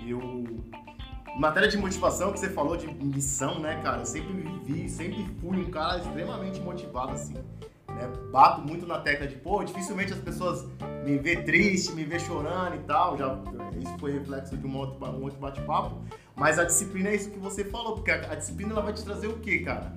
Eu. 0.06 0.20
Em 0.20 1.39
matéria 1.39 1.68
de 1.68 1.77
motivação 1.77 2.32
que 2.32 2.39
você 2.39 2.50
falou 2.50 2.77
de 2.77 2.88
missão, 2.88 3.60
né, 3.60 3.82
cara? 3.82 4.00
Eu 4.00 4.06
sempre 4.06 4.34
vivi, 4.34 4.89
sempre 4.89 5.25
fui 5.42 5.58
um 5.58 5.70
cara 5.70 6.00
extremamente 6.00 6.60
motivado, 6.62 7.12
assim. 7.12 7.34
Né? 7.34 8.12
Bato 8.32 8.62
muito 8.62 8.86
na 8.88 9.00
tecla 9.00 9.27
de, 9.27 9.36
pô, 9.36 9.63
dificilmente 9.63 10.13
as 10.13 10.20
pessoas 10.20 10.65
me 11.06 11.18
vê 11.20 11.38
triste, 11.38 11.94
me 11.94 12.04
vê 12.04 12.20
chorando 12.20 12.76
e 12.76 12.80
tal. 12.80 13.18
Já, 13.18 13.38
isso 13.80 13.98
foi 14.00 14.14
reflexo 14.14 14.58
de 14.58 14.66
um 14.66 14.76
outro, 14.76 15.06
um 15.06 15.24
outro 15.24 15.40
bate-papo. 15.40 16.02
Mas 16.36 16.58
a 16.58 16.66
disciplina 16.66 17.10
é 17.10 17.16
isso 17.16 17.30
que 17.30 17.40
você 17.40 17.64
falou, 17.64 17.94
porque 17.94 18.12
a, 18.12 18.32
a 18.32 18.36
disciplina 18.36 18.72
ela 18.74 18.82
vai 18.82 18.94
te 18.94 19.04
trazer 19.04 19.28
o 19.28 19.38
quê, 19.38 19.60
cara? 19.60 19.94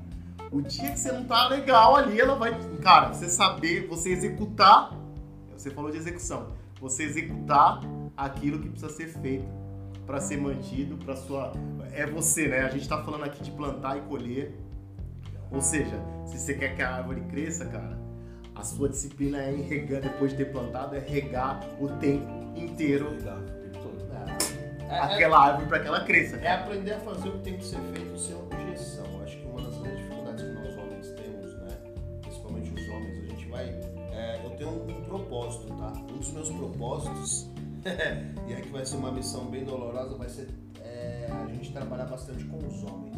O 0.53 0.61
dia 0.63 0.91
que 0.93 0.99
você 0.99 1.11
não 1.11 1.25
tá 1.25 1.49
legal 1.49 1.97
ali, 1.97 2.21
ela 2.21 2.35
vai. 2.35 2.57
Cara, 2.83 3.13
você 3.13 3.29
saber, 3.29 3.87
você 3.87 4.11
executar. 4.11 4.95
Você 5.57 5.71
falou 5.71 5.91
de 5.91 5.97
execução. 5.97 6.49
Você 6.81 7.03
executar 7.03 7.81
aquilo 8.17 8.61
que 8.61 8.69
precisa 8.69 8.93
ser 8.93 9.09
feito 9.09 9.49
para 10.07 10.21
ser 10.21 10.39
mantido, 10.39 10.97
para 11.05 11.17
sua. 11.17 11.53
É 11.93 12.07
você, 12.07 12.49
né? 12.49 12.61
A 12.61 12.69
gente 12.69 12.89
tá 12.89 13.03
falando 13.03 13.25
aqui 13.25 13.43
de 13.43 13.51
plantar 13.51 13.97
e 13.97 14.01
colher. 14.03 14.55
Ou 15.51 15.61
seja, 15.61 16.01
se 16.27 16.39
você 16.39 16.55
quer 16.55 16.77
que 16.77 16.83
a 16.83 16.95
árvore 16.95 17.23
cresça, 17.23 17.65
cara, 17.65 17.99
a 18.59 18.65
sua 18.65 18.89
disciplina 18.89 19.39
é 19.41 19.53
em 19.53 19.63
regar, 19.63 20.01
depois 20.01 20.33
de 20.33 20.39
ter 20.39 20.47
plantado, 20.51 20.97
é 20.97 20.99
regar 20.99 21.61
o 21.81 21.89
tempo 21.99 22.27
inteiro 22.57 23.11
Legal, 23.11 23.39
o 23.39 23.43
tempo 23.43 23.79
todo. 23.83 24.09
É, 24.91 24.95
é- 24.95 24.99
aquela 24.99 25.39
árvore 25.39 25.69
para 25.69 25.79
que 25.81 25.87
ela 25.87 26.01
cresça. 26.05 26.37
é 26.39 26.53
aprender 26.53 26.93
a 26.93 27.01
fazer 27.01 27.29
o 27.29 27.33
que 27.33 27.39
tem 27.39 27.57
que 27.57 27.65
ser 27.65 27.79
feito 27.95 28.19
sem 28.19 28.35
objeção. 28.35 29.23
Acho 29.23 29.37
que 29.39 29.45
uma 29.47 29.61
das 29.63 29.77
grandes 29.79 29.99
dificuldades 29.99 30.43
que 30.45 30.51
nós 30.53 30.77
homens 30.77 31.09
temos, 31.13 31.55
né? 31.61 31.69
Principalmente 32.23 32.75
os 32.75 32.89
homens, 32.89 33.19
a 33.19 33.27
gente 33.29 33.49
vai. 33.49 33.65
é, 34.13 34.41
eu 34.45 34.51
tenho 34.51 34.71
um, 34.71 34.99
um 34.99 35.05
propósito, 35.05 35.67
tá? 35.75 35.93
Um 36.13 36.19
dos 36.19 36.33
meus 36.33 36.51
propósitos, 36.51 37.49
e 38.49 38.55
aí 38.55 38.63
que 38.63 38.71
vai 38.71 38.85
ser 38.85 38.97
uma 38.97 39.13
missão 39.13 39.45
bem 39.47 39.63
dolorosa, 39.65 40.17
vai 40.17 40.29
ser 40.29 40.49
é, 40.81 41.29
a 41.31 41.47
gente 41.55 41.73
trabalhar 41.73 42.07
bastante 42.07 42.43
com 42.45 42.57
os 42.57 42.83
homens, 42.83 43.17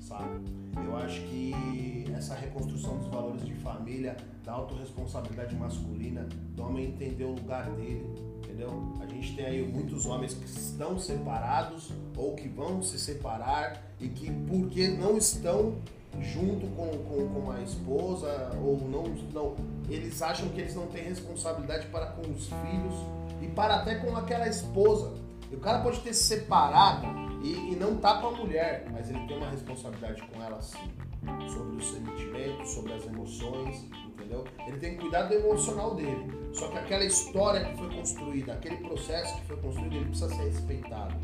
sabe? 0.00 0.40
Eu 0.84 0.96
acho 0.96 1.20
que 1.22 2.04
essa 2.18 2.34
reconstrução 2.34 2.98
dos 2.98 3.08
valores 3.08 3.44
de 3.44 3.54
família, 3.54 4.16
da 4.44 4.52
autorresponsabilidade 4.52 5.54
masculina, 5.54 6.28
do 6.54 6.62
homem 6.62 6.86
entender 6.86 7.24
o 7.24 7.32
lugar 7.32 7.70
dele, 7.70 8.04
entendeu? 8.44 8.92
A 9.00 9.06
gente 9.06 9.34
tem 9.36 9.46
aí 9.46 9.66
muitos 9.66 10.04
homens 10.04 10.34
que 10.34 10.44
estão 10.44 10.98
separados 10.98 11.92
ou 12.16 12.34
que 12.34 12.48
vão 12.48 12.82
se 12.82 12.98
separar 12.98 13.82
e 14.00 14.08
que 14.08 14.30
porque 14.48 14.88
não 14.88 15.16
estão 15.16 15.76
junto 16.20 16.66
com, 16.68 16.88
com, 16.88 17.28
com 17.28 17.50
a 17.52 17.62
esposa 17.62 18.50
ou 18.62 18.78
não, 18.88 19.04
não 19.32 19.56
eles 19.88 20.20
acham 20.20 20.48
que 20.48 20.60
eles 20.60 20.74
não 20.74 20.86
têm 20.88 21.04
responsabilidade 21.04 21.86
para 21.86 22.06
com 22.06 22.22
os 22.32 22.46
filhos 22.46 22.94
e 23.40 23.46
para 23.48 23.76
até 23.76 23.94
com 23.96 24.16
aquela 24.16 24.48
esposa. 24.48 25.12
E 25.50 25.54
o 25.54 25.60
cara 25.60 25.80
pode 25.80 26.00
ter 26.00 26.12
se 26.12 26.24
separado 26.24 27.06
e, 27.42 27.72
e 27.72 27.76
não 27.76 27.96
tá 27.96 28.20
com 28.20 28.28
a 28.28 28.32
mulher, 28.32 28.86
mas 28.90 29.08
ele 29.08 29.20
tem 29.26 29.36
uma 29.36 29.48
responsabilidade 29.48 30.20
com 30.22 30.42
ela 30.42 30.60
sim. 30.60 31.07
Sobre 31.48 31.76
os 31.76 31.86
sentimentos, 31.86 32.70
sobre 32.70 32.92
as 32.92 33.06
emoções, 33.06 33.84
entendeu? 34.06 34.44
Ele 34.66 34.78
tem 34.78 34.94
que 34.94 35.02
cuidar 35.02 35.22
do 35.22 35.34
emocional 35.34 35.94
dele. 35.94 36.30
Só 36.52 36.68
que 36.68 36.78
aquela 36.78 37.04
história 37.04 37.64
que 37.64 37.76
foi 37.76 37.88
construída, 37.94 38.52
aquele 38.54 38.76
processo 38.78 39.34
que 39.40 39.46
foi 39.46 39.56
construído, 39.56 39.96
ele 39.96 40.04
precisa 40.06 40.28
ser 40.28 40.44
respeitado, 40.44 41.14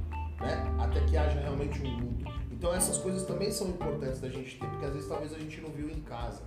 né? 0.40 0.76
Até 0.78 1.00
que 1.00 1.16
haja 1.16 1.40
realmente 1.40 1.80
um 1.82 1.96
luto. 1.98 2.32
Então 2.50 2.74
essas 2.74 2.96
coisas 2.98 3.24
também 3.24 3.50
são 3.50 3.68
importantes 3.68 4.20
da 4.20 4.28
gente 4.28 4.58
ter, 4.58 4.66
porque 4.66 4.86
às 4.86 4.92
vezes 4.92 5.08
talvez 5.08 5.34
a 5.34 5.38
gente 5.38 5.60
não 5.60 5.70
viu 5.70 5.90
em 5.90 6.00
casa. 6.00 6.42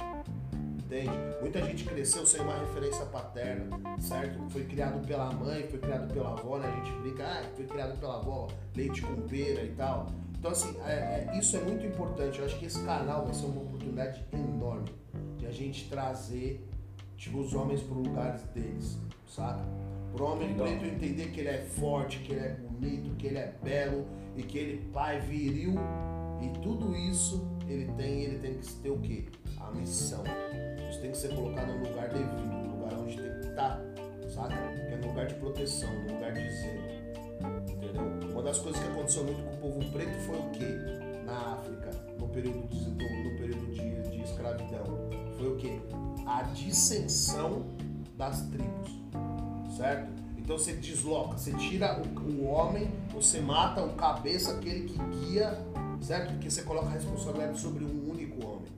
Entende? 0.88 1.12
Muita 1.42 1.62
gente 1.64 1.84
cresceu 1.84 2.26
sem 2.26 2.40
uma 2.40 2.58
referência 2.60 3.06
paterna, 3.08 3.78
certo? 4.00 4.40
Foi 4.50 4.64
criado 4.64 5.06
pela 5.06 5.30
mãe, 5.34 5.68
foi 5.68 5.80
criado 5.80 6.14
pela 6.14 6.32
avó, 6.32 6.58
né? 6.58 6.70
A 6.70 6.76
gente 6.78 6.98
brinca, 7.00 7.26
ah, 7.26 7.44
foi 7.56 7.66
criado 7.66 8.00
pela 8.00 8.16
avó, 8.16 8.48
leite 8.74 9.02
com 9.02 9.16
pera 9.24 9.64
e 9.64 9.74
tal. 9.76 10.08
Então, 10.40 10.52
assim, 10.52 10.76
é- 10.86 11.28
é- 11.32 11.38
isso 11.38 11.58
é 11.58 11.62
muito 11.62 11.86
importante. 11.86 12.40
Eu 12.40 12.46
acho 12.46 12.58
que 12.60 12.66
esse 12.66 12.84
canal 12.84 13.26
vai 13.26 13.34
ser 13.34 13.46
uma 13.46 13.62
oportunidade 13.62 14.24
enorme 14.34 14.90
de 15.38 15.46
a 15.48 15.52
gente 15.52 15.90
trazer, 15.90 16.68
tipo, 17.18 17.40
os 17.40 17.54
homens 17.54 17.82
para 17.82 17.96
lugares 17.98 18.44
deles, 18.54 18.98
saca? 19.28 19.64
Pro 20.14 20.26
homem 20.26 20.50
Legal. 20.50 20.68
preto 20.68 20.86
entender 20.86 21.32
que 21.32 21.40
ele 21.42 21.50
é 21.50 21.58
forte, 21.62 22.20
que 22.20 22.32
ele 22.34 22.46
é 22.46 22.54
bonito, 22.54 23.16
que 23.16 23.28
ele 23.28 23.38
é 23.38 23.54
belo 23.64 24.06
e 24.36 24.44
que 24.44 24.58
ele 24.58 24.90
pai 24.92 25.20
viril 25.20 25.74
e 26.42 26.50
tudo 26.60 26.96
isso 26.96 27.48
ele 27.68 27.92
tem, 27.94 28.22
ele 28.24 28.40
tem 28.40 28.54
que 28.58 28.74
ter 28.76 28.90
o 28.90 29.00
quê? 29.00 29.26
A 29.60 29.72
missão. 29.72 30.24
Isso 30.90 31.02
tem 31.02 31.12
que 31.12 31.18
ser 31.18 31.36
colocado 31.36 31.68
no 31.74 31.88
lugar 31.90 32.08
devido, 32.10 32.46
no 32.46 32.78
lugar 32.78 32.94
onde 33.00 33.18
tem 33.18 33.32
que 33.42 33.48
estar, 33.48 33.82
saca? 34.30 34.56
Que 34.56 34.94
é 34.94 34.98
no 34.98 35.08
lugar 35.08 35.26
de 35.28 35.36
proteção, 35.36 35.90
no 36.04 36.14
lugar 36.14 36.32
de 36.32 36.50
zelo. 36.50 36.97
Das 38.48 38.60
coisas 38.60 38.82
que 38.82 38.88
aconteceu 38.88 39.26
muito 39.26 39.44
com 39.44 39.56
o 39.56 39.58
povo 39.58 39.92
preto 39.92 40.18
foi 40.22 40.38
o 40.38 40.50
quê? 40.52 41.26
Na 41.26 41.56
África, 41.56 41.92
no 42.18 42.30
período 42.30 42.66
de, 42.70 42.90
no 42.90 43.38
período 43.38 43.74
de, 43.74 44.10
de 44.10 44.24
escravidão. 44.24 44.86
Foi 45.38 45.50
o 45.50 45.58
quê? 45.58 45.82
A 46.26 46.44
dissensão 46.44 47.66
das 48.16 48.44
tribos. 48.44 49.02
Certo? 49.76 50.10
Então 50.38 50.58
você 50.58 50.72
desloca, 50.72 51.38
você 51.38 51.52
tira 51.56 52.02
o, 52.02 52.20
o 52.22 52.46
homem, 52.46 52.90
você 53.14 53.42
mata 53.42 53.84
o 53.84 53.96
cabeça, 53.96 54.54
aquele 54.54 54.88
que 54.88 54.98
guia, 54.98 55.62
certo? 56.00 56.32
Porque 56.32 56.50
você 56.50 56.62
coloca 56.62 56.88
a 56.88 56.92
responsabilidade 56.92 57.60
sobre 57.60 57.84
um 57.84 58.10
único 58.10 58.48
homem 58.48 58.78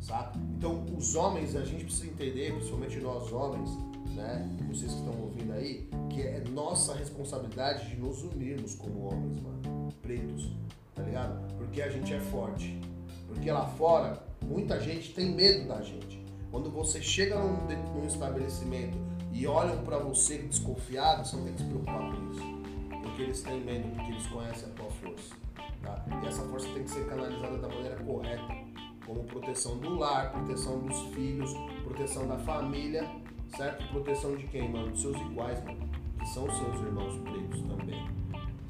sabe? 0.00 0.38
Então, 0.56 0.86
os 0.96 1.14
homens, 1.14 1.54
a 1.56 1.64
gente 1.64 1.84
precisa 1.84 2.06
entender, 2.06 2.54
principalmente 2.54 2.98
nós 2.98 3.32
homens, 3.32 3.70
né? 4.18 4.48
Vocês 4.68 4.92
que 4.92 4.98
estão 4.98 5.20
ouvindo 5.22 5.52
aí, 5.52 5.88
que 6.10 6.22
é 6.22 6.42
nossa 6.52 6.94
responsabilidade 6.94 7.88
de 7.88 7.96
nos 7.96 8.22
unirmos 8.22 8.74
como 8.74 9.06
homens, 9.06 9.40
mano. 9.40 9.88
Pretos, 10.02 10.52
tá 10.94 11.02
ligado? 11.02 11.54
Porque 11.56 11.80
a 11.80 11.88
gente 11.88 12.12
é 12.12 12.20
forte. 12.20 12.78
Porque 13.26 13.50
lá 13.50 13.66
fora, 13.66 14.22
muita 14.44 14.80
gente 14.80 15.14
tem 15.14 15.30
medo 15.30 15.68
da 15.68 15.80
gente. 15.82 16.22
Quando 16.50 16.70
você 16.70 17.00
chega 17.00 17.38
num, 17.38 17.66
num 17.94 18.06
estabelecimento 18.06 18.98
e 19.32 19.46
olham 19.46 19.82
pra 19.84 19.98
você 19.98 20.38
desconfiado, 20.38 21.26
você 21.26 21.36
não 21.36 21.44
tem 21.44 21.52
que 21.54 21.62
se 21.62 21.68
preocupar 21.68 22.10
com 22.10 22.30
isso. 22.30 23.02
Porque 23.02 23.22
eles 23.22 23.42
têm 23.42 23.60
medo, 23.60 23.88
porque 23.94 24.12
eles 24.12 24.26
conhecem 24.26 24.68
a 24.68 24.72
tua 24.72 24.90
força. 24.90 25.34
Tá? 25.82 26.04
E 26.22 26.26
essa 26.26 26.42
força 26.42 26.68
tem 26.74 26.82
que 26.82 26.90
ser 26.90 27.06
canalizada 27.06 27.58
da 27.58 27.68
maneira 27.68 27.96
correta 27.96 28.68
como 29.06 29.24
proteção 29.24 29.78
do 29.78 29.94
lar, 29.94 30.32
proteção 30.32 30.80
dos 30.80 31.00
filhos, 31.14 31.50
proteção 31.82 32.28
da 32.28 32.36
família, 32.38 33.08
certo? 33.56 33.86
Proteção 33.88 34.36
de 34.36 34.46
quem, 34.46 34.68
mano? 34.68 34.90
Dos 34.90 35.00
seus 35.00 35.16
iguais, 35.16 35.62
mano. 35.64 35.88
Que 36.18 36.26
são 36.26 36.44
seus 36.50 36.76
irmãos 36.80 37.16
pretos 37.22 37.62
também, 37.62 38.06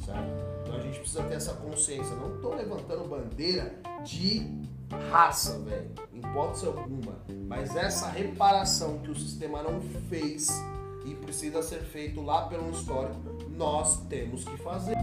certo? 0.05 0.29
Então 0.63 0.77
a 0.77 0.81
gente 0.81 0.99
precisa 0.99 1.23
ter 1.25 1.35
essa 1.35 1.55
consciência. 1.55 2.15
Não 2.17 2.39
tô 2.41 2.55
levantando 2.55 3.09
bandeira 3.09 3.75
de 4.05 4.69
raça, 5.11 5.59
velho, 5.61 5.91
em 6.13 6.19
hipótese 6.19 6.67
alguma. 6.67 7.19
Mas 7.47 7.75
essa 7.77 8.09
reparação 8.09 8.99
que 8.99 9.11
o 9.11 9.15
sistema 9.15 9.63
não 9.63 9.81
fez 10.09 10.49
e 11.05 11.15
precisa 11.15 11.63
ser 11.63 11.81
feito 11.81 12.21
lá 12.23 12.49
pelo 12.49 12.71
histórico, 12.71 13.21
nós 13.57 14.07
temos 14.09 14.45
que 14.45 14.57
fazer. 14.59 14.97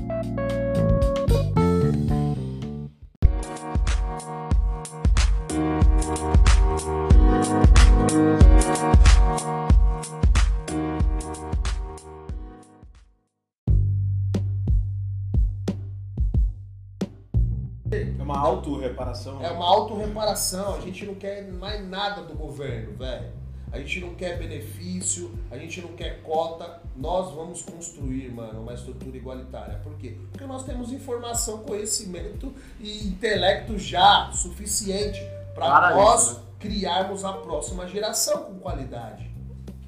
Auto-reparação. 19.00 19.44
É 19.44 19.52
uma 19.52 19.66
autorreparação. 19.66 20.76
A 20.76 20.82
gente 20.82 21.06
não 21.06 21.16
quer 21.16 21.52
mais 21.52 21.88
nada 21.88 22.22
do 22.24 22.34
governo, 22.34 22.98
velho. 22.98 23.32
A 23.72 23.80
gente 23.80 24.00
não 24.00 24.16
quer 24.16 24.38
benefício, 24.38 25.38
a 25.52 25.58
gente 25.58 25.82
não 25.82 25.90
quer 25.90 26.22
cota. 26.22 26.82
Nós 26.96 27.34
vamos 27.34 27.62
construir, 27.62 28.32
mano, 28.32 28.62
uma 28.62 28.74
estrutura 28.74 29.18
igualitária. 29.18 29.80
Por 29.84 29.96
quê? 29.98 30.16
Porque 30.32 30.46
nós 30.46 30.64
temos 30.64 30.94
informação, 30.94 31.58
conhecimento 31.60 32.54
e 32.80 33.06
intelecto 33.08 33.78
já 33.78 34.32
suficiente 34.32 35.20
para 35.54 35.66
Para 35.66 35.96
nós 35.96 36.22
isso, 36.22 36.34
né? 36.36 36.46
criarmos 36.60 37.26
a 37.26 37.34
próxima 37.34 37.86
geração 37.88 38.46
com 38.46 38.60
qualidade. 38.60 39.30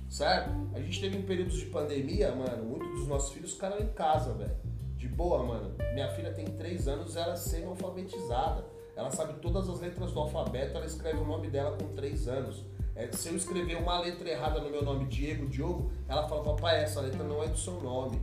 certo? 0.10 0.50
A 0.74 0.80
gente 0.80 1.00
teve 1.00 1.18
em 1.18 1.22
períodos 1.22 1.58
de 1.58 1.66
pandemia, 1.68 2.34
mano, 2.36 2.64
muitos 2.66 2.90
dos 3.00 3.08
nossos 3.08 3.34
filhos 3.34 3.54
ficaram 3.54 3.80
em 3.80 3.88
casa, 3.88 4.34
velho. 4.34 4.56
De 4.98 5.08
boa, 5.08 5.44
mano. 5.44 5.74
Minha 5.94 6.10
filha 6.10 6.34
tem 6.34 6.46
3 6.46 6.88
anos, 6.88 7.16
ela 7.16 7.34
é 7.34 7.36
semi-alfabetizada. 7.38 8.66
Ela 8.98 9.12
sabe 9.12 9.34
todas 9.42 9.70
as 9.70 9.80
letras 9.80 10.12
do 10.12 10.20
alfabeto, 10.20 10.76
ela 10.76 10.86
escreve 10.86 11.20
o 11.20 11.26
nome 11.26 11.50
dela 11.50 11.78
com 11.78 11.88
3 11.96 12.28
anos. 12.28 12.66
É, 12.96 13.08
se 13.12 13.30
eu 13.30 13.36
escrever 13.36 13.78
uma 13.78 14.00
letra 14.00 14.28
errada 14.28 14.60
no 14.60 14.72
meu 14.72 14.84
nome, 14.84 15.06
Diego, 15.06 15.46
Diogo, 15.48 15.92
ela 16.08 16.28
fala, 16.28 16.44
papai, 16.44 16.84
essa 16.84 17.00
letra 17.00 17.24
não 17.24 17.44
é 17.44 17.48
do 17.48 17.58
seu 17.58 17.80
nome. 17.80 18.20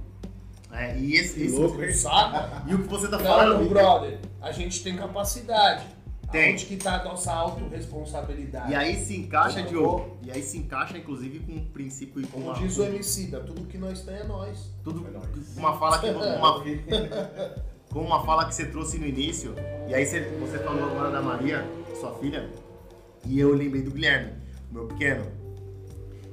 É, 0.72 0.98
e 0.98 1.14
esse, 1.14 1.44
esse- 1.44 1.56
louco? 1.56 1.92
Saca? 1.92 2.64
e 2.66 2.74
o 2.74 2.82
que 2.82 2.88
você 2.88 3.06
tá 3.08 3.18
Não, 3.18 3.24
falando, 3.24 3.68
brother, 3.68 4.18
a 4.42 4.50
gente 4.50 4.82
tem 4.82 4.96
capacidade. 4.96 5.86
Tem. 6.32 6.54
Onde 6.54 6.66
que 6.66 6.76
tá 6.76 7.00
a 7.00 7.04
nossa 7.04 7.32
autorresponsabilidade? 7.32 8.72
E 8.72 8.74
aí 8.74 8.96
se 8.96 9.16
encaixa, 9.16 9.58
Como 9.62 9.68
Diogo. 9.68 10.16
E 10.22 10.32
aí 10.32 10.42
se 10.42 10.58
encaixa, 10.58 10.98
inclusive, 10.98 11.38
com 11.38 11.52
um 11.52 11.64
princípio 11.66 12.20
e 12.20 12.26
com 12.26 12.40
Como 12.40 12.46
uma, 12.46 12.54
diz 12.58 12.76
o 12.76 12.82
Emicida, 12.82 13.38
tudo 13.40 13.64
que 13.66 13.78
nós 13.78 14.00
tem 14.00 14.16
é 14.16 14.24
nós. 14.24 14.72
tudo, 14.82 15.06
É 15.06 15.10
nóis. 15.12 15.56
uma 15.56 15.78
fala 15.78 15.98
que 16.00 16.06
uma, 16.10 16.58
com 17.94 18.00
uma 18.00 18.24
fala 18.24 18.44
que 18.44 18.54
você 18.54 18.66
trouxe 18.66 18.98
no 18.98 19.06
início. 19.06 19.54
E 19.88 19.94
aí 19.94 20.04
você, 20.04 20.20
você 20.40 20.58
falou 20.58 20.84
agora 20.84 21.12
da 21.12 21.22
Maria, 21.22 21.64
sua 22.00 22.12
filha, 22.18 22.50
e 23.24 23.38
eu 23.38 23.54
lembrei 23.54 23.82
do 23.82 23.92
Guilherme, 23.92 24.32
o 24.68 24.74
meu 24.74 24.86
pequeno. 24.86 25.24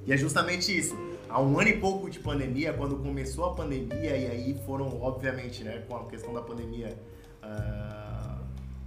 E 0.06 0.12
é 0.12 0.18
justamente 0.18 0.76
isso. 0.76 0.98
Há 1.30 1.40
um 1.40 1.58
ano 1.60 1.70
e 1.70 1.78
pouco 1.78 2.10
de 2.10 2.20
pandemia, 2.20 2.74
quando 2.74 2.98
começou 2.98 3.46
a 3.46 3.54
pandemia, 3.54 4.18
e 4.18 4.28
aí 4.28 4.62
foram, 4.66 5.00
obviamente, 5.02 5.64
né, 5.64 5.84
com 5.88 5.96
a 5.96 6.06
questão 6.06 6.34
da 6.34 6.42
pandemia, 6.42 6.98
ah, 7.44 8.40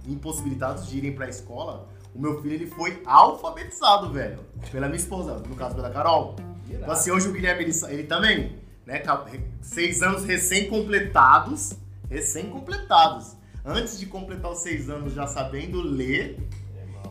impossibilitados 0.05 0.87
de 0.87 0.97
irem 0.97 1.13
pra 1.13 1.29
escola, 1.29 1.87
o 2.13 2.19
meu 2.19 2.41
filho 2.41 2.55
ele 2.55 2.67
foi 2.67 3.01
alfabetizado, 3.05 4.11
velho, 4.11 4.39
pela 4.69 4.87
minha 4.87 4.97
esposa, 4.97 5.41
no 5.47 5.55
caso 5.55 5.75
pela 5.75 5.89
Carol. 5.89 6.35
Então, 6.69 6.91
assim, 6.91 7.09
hoje 7.09 7.29
o 7.29 7.31
Guilherme, 7.31 7.63
ele, 7.63 7.73
ele 7.89 8.03
também, 8.03 8.59
né? 8.85 9.01
Seis 9.61 10.01
anos 10.03 10.25
recém-completados. 10.25 11.84
Recém-completados. 12.15 13.35
Antes 13.63 13.99
de 13.99 14.05
completar 14.05 14.51
os 14.51 14.59
seis 14.59 14.89
anos, 14.89 15.13
já 15.13 15.27
sabendo 15.27 15.81
ler, 15.81 16.37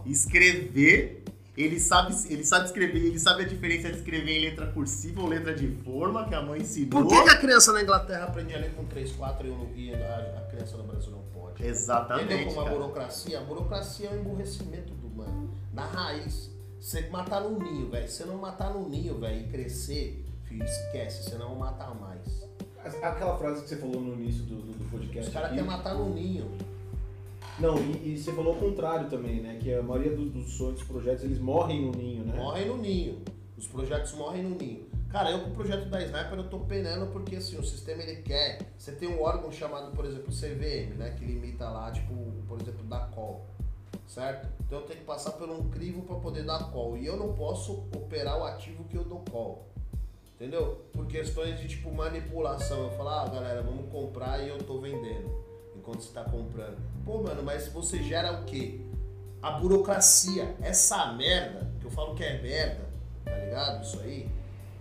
escrever. 0.07 1.23
Ele 1.57 1.79
sabe, 1.79 2.13
ele 2.29 2.45
sabe 2.45 2.65
escrever, 2.65 2.99
ele 2.99 3.19
sabe 3.19 3.43
a 3.43 3.47
diferença 3.47 3.89
de 3.89 3.99
escrever 3.99 4.39
em 4.39 4.51
letra 4.51 4.67
cursiva 4.67 5.21
ou 5.21 5.29
letra 5.29 5.55
de 5.55 5.69
forma, 5.85 6.27
que 6.27 6.35
a 6.35 6.43
mãe 6.43 6.63
ensinou. 6.63 7.03
Por 7.03 7.09
que, 7.09 7.23
que 7.23 7.31
a 7.31 7.39
criança 7.39 7.73
na 7.73 7.81
Inglaterra 7.81 8.25
aprende 8.25 8.55
a 8.55 8.59
ler 8.59 8.73
com 8.75 8.85
3, 8.85 9.13
4 9.13 9.47
e, 9.77 9.95
a, 9.95 10.39
a 10.39 10.51
criança 10.51 10.77
no 10.77 10.83
Brasil 10.83 11.13
não 11.13 11.23
pode? 11.33 11.55
Entendeu 11.55 11.71
Exatamente. 11.71 12.45
como 12.47 12.61
a 12.61 12.71
burocracia? 12.71 13.39
A 13.39 13.43
burocracia 13.43 14.09
é 14.09 14.11
um 14.15 14.21
emburrecimento 14.21 14.93
do 14.95 15.07
humano. 15.07 15.55
Na 15.73 15.87
raiz. 15.87 16.51
Você 16.81 17.09
matar 17.09 17.41
no 17.41 17.59
ninho, 17.59 17.89
velho. 17.89 18.09
Se 18.09 18.25
não 18.25 18.37
matar 18.37 18.75
no 18.75 18.89
ninho, 18.89 19.19
velho, 19.19 19.41
e 19.41 19.45
crescer, 19.45 20.25
filho, 20.45 20.65
esquece, 20.65 21.23
você 21.23 21.39
não 21.39 21.55
matar 21.55 21.95
mais. 21.95 22.44
Aquela 22.85 23.37
frase 23.39 23.63
que 23.63 23.69
você 23.69 23.77
falou 23.77 24.01
no 24.01 24.15
início 24.15 24.43
do, 24.43 24.57
do, 24.57 24.91
podcast. 24.91 25.29
Os 25.29 25.35
caras 25.35 25.51
querem 25.51 25.65
matar 25.65 25.95
no 25.95 26.13
ninho. 26.13 26.51
Não, 27.59 27.79
e, 27.79 28.13
e 28.13 28.19
você 28.19 28.33
falou 28.33 28.55
o 28.55 28.59
contrário 28.59 29.09
também, 29.09 29.41
né? 29.41 29.59
Que 29.61 29.73
a 29.73 29.83
maioria 29.83 30.15
dos, 30.15 30.31
dos 30.31 30.53
sonhos, 30.53 30.75
dos 30.75 30.85
projetos, 30.85 31.25
eles 31.25 31.39
morrem 31.39 31.83
no 31.83 31.93
ninho, 31.93 32.25
né? 32.25 32.37
Morrem 32.37 32.67
no 32.67 32.77
ninho. 32.77 33.23
Os 33.57 33.67
projetos 33.67 34.13
morrem 34.13 34.43
no 34.43 34.57
ninho. 34.57 34.87
Cara, 35.09 35.31
eu 35.31 35.41
com 35.41 35.51
o 35.51 35.55
projeto 35.55 35.89
da 35.89 36.03
Sniper 36.03 36.39
eu 36.39 36.49
tô 36.49 36.59
penando 36.59 37.07
porque 37.13 37.37
assim, 37.37 37.57
o 37.57 37.65
sistema 37.65 38.03
ele 38.03 38.21
quer. 38.23 38.59
Você 38.77 38.93
tem 38.93 39.09
um 39.09 39.23
órgão 39.23 39.51
chamado, 39.53 39.93
por 39.93 40.05
exemplo, 40.05 40.33
CVM, 40.33 40.99
né? 40.99 41.15
Que 41.17 41.25
limita 41.25 41.69
lá, 41.71 41.91
tipo, 41.91 42.13
por 42.49 42.61
exemplo, 42.61 42.85
da 42.85 42.99
call. 43.07 43.47
Certo? 44.09 44.49
Então 44.67 44.81
eu 44.81 44.85
tenho 44.85 44.99
que 44.99 45.07
passar 45.07 45.31
por 45.33 45.49
um 45.49 45.71
crivo 45.71 46.03
para 46.03 46.17
poder 46.17 46.45
dar 46.45 46.71
call. 46.73 46.99
E 46.99 47.07
eu 47.07 47.17
não 47.17 47.33
posso 47.33 47.85
operar 47.97 48.39
o 48.39 48.45
ativo 48.45 48.85
que 48.85 48.97
eu 48.97 49.05
dou 49.05 49.21
call. 49.31 49.65
Entendeu? 50.35 50.85
Por 50.93 51.07
questões 51.07 51.59
de 51.61 51.69
tipo 51.69 51.93
manipulação. 51.93 52.85
Eu 52.85 52.91
falo, 52.97 53.09
ah, 53.11 53.29
galera, 53.29 53.63
vamos 53.63 53.91
comprar 53.91 54.41
e 54.41 54.49
eu 54.49 54.59
tô 54.59 54.79
vendendo. 54.81 55.31
Enquanto 55.77 56.03
você 56.03 56.13
tá 56.13 56.25
comprando. 56.25 56.77
Pô, 57.05 57.23
mano, 57.23 57.43
mas 57.43 57.69
você 57.69 58.03
gera 58.03 58.33
o 58.33 58.45
quê? 58.45 58.81
A 59.43 59.53
burocracia, 59.53 60.55
essa 60.63 61.13
merda, 61.13 61.71
que 61.81 61.87
eu 61.87 61.91
falo 61.91 62.15
que 62.15 62.25
é 62.25 62.41
merda, 62.41 62.85
tá 63.25 63.37
ligado? 63.37 63.85
Isso 63.85 64.01
aí. 64.01 64.29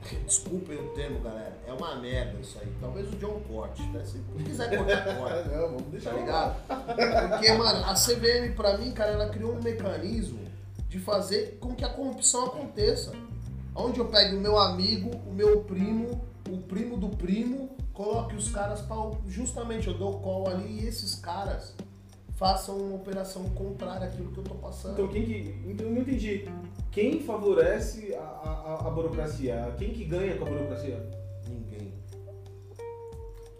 Desculpem 0.26 0.78
o 0.78 0.90
termo, 0.90 1.20
galera. 1.22 1.54
É 1.68 1.72
uma 1.74 1.96
merda 1.96 2.40
isso 2.40 2.58
aí. 2.60 2.68
Talvez 2.82 3.08
o 3.14 3.16
John 3.18 3.40
corte, 3.48 3.82
né? 3.90 4.04
Se 4.04 4.20
quiser 4.44 4.78
cortar, 4.78 5.16
corta. 5.18 5.44
Não, 5.46 5.68
vamos 5.68 5.84
Tá 5.84 5.90
deixar 5.92 6.12
ligado? 6.14 6.56
Porque, 7.30 7.52
mano, 7.54 7.86
a 7.86 7.94
CVM, 7.94 8.56
pra 8.56 8.78
mim, 8.78 8.92
cara, 8.92 9.12
ela 9.12 9.30
criou 9.30 9.54
um 9.54 9.62
mecanismo 9.62 10.40
de 10.90 11.00
fazer 11.00 11.58
com 11.60 11.76
que 11.76 11.84
a 11.86 11.90
corrupção 11.90 12.46
aconteça. 12.46 13.14
Onde 13.76 14.00
eu 14.00 14.06
pego 14.06 14.38
o 14.38 14.40
meu 14.40 14.58
amigo, 14.58 15.12
o 15.28 15.34
meu 15.34 15.62
primo, 15.62 16.22
o 16.50 16.58
primo 16.58 16.98
do 16.98 17.10
primo, 17.10 17.76
coloque 17.94 18.36
os 18.36 18.50
caras 18.50 18.82
pra. 18.82 18.96
Justamente, 19.28 19.88
eu 19.88 19.94
dou 19.98 20.20
call 20.20 20.48
ali 20.48 20.82
e 20.84 20.88
esses 20.88 21.16
caras 21.16 21.76
façam 22.36 22.78
uma 22.78 22.96
operação 22.96 23.46
contrária 23.50 24.08
àquilo 24.08 24.32
que 24.32 24.40
eu 24.40 24.44
tô 24.44 24.56
passando. 24.56 24.94
Então 24.94 25.08
quem 25.08 25.26
que. 25.26 25.62
Então 25.66 25.88
eu 25.88 25.94
não 25.94 26.02
entendi. 26.02 26.48
Quem 26.92 27.22
favorece 27.22 28.14
a, 28.14 28.20
a, 28.20 28.88
a 28.88 28.90
burocracia? 28.92 29.74
Quem 29.78 29.92
que 29.92 30.06
ganha 30.06 30.38
com 30.38 30.46
a 30.46 30.50
burocracia? 30.50 31.10
Ninguém. 31.48 31.94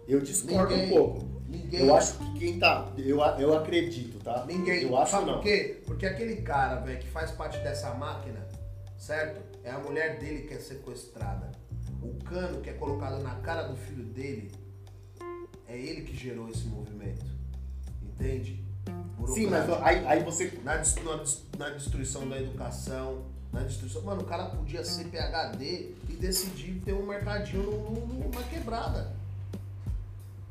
Eu 0.06 0.20
discordo 0.20 0.74
Ninguém. 0.76 0.86
um 0.92 0.96
pouco. 0.96 1.34
Ninguém. 1.48 1.80
Eu 1.86 1.96
acho 1.96 2.18
que 2.18 2.38
quem 2.38 2.58
tá. 2.58 2.88
Eu, 2.96 3.18
eu 3.38 3.56
acredito, 3.56 4.18
tá? 4.22 4.44
Ninguém. 4.46 4.82
Eu 4.84 4.96
acho 4.96 5.10
Sabe 5.12 5.26
não. 5.26 5.34
por 5.34 5.42
quê? 5.42 5.82
Porque 5.86 6.06
aquele 6.06 6.36
cara, 6.42 6.76
velho, 6.80 6.98
que 7.00 7.08
faz 7.08 7.30
parte 7.32 7.58
dessa 7.58 7.92
máquina, 7.94 8.46
certo? 8.96 9.40
É 9.64 9.70
a 9.70 9.78
mulher 9.78 10.18
dele 10.18 10.46
que 10.46 10.54
é 10.54 10.58
sequestrada. 10.58 11.50
O 12.02 12.22
cano 12.22 12.60
que 12.60 12.68
é 12.68 12.74
colocado 12.74 13.22
na 13.22 13.34
cara 13.36 13.62
do 13.62 13.76
filho 13.76 14.04
dele, 14.04 14.52
é 15.66 15.76
ele 15.76 16.02
que 16.02 16.14
gerou 16.14 16.48
esse 16.50 16.66
movimento. 16.66 17.24
Entende? 18.02 18.62
Sim, 19.26 19.46
mas 19.46 19.68
aí, 19.82 20.06
aí 20.06 20.22
você. 20.22 20.52
Na, 20.62 20.76
na 20.76 21.24
na 21.58 21.70
destruição 21.70 22.28
da 22.28 22.38
educação, 22.38 23.24
na 23.52 23.62
destruição. 23.62 24.02
Mano, 24.02 24.22
o 24.22 24.24
cara 24.24 24.46
podia 24.46 24.84
ser 24.84 25.04
PHD 25.04 25.94
e 26.10 26.12
decidir 26.12 26.80
ter 26.84 26.92
um 26.92 27.06
mercadinho 27.06 27.62
numa 27.62 28.42
quebrada. 28.42 29.14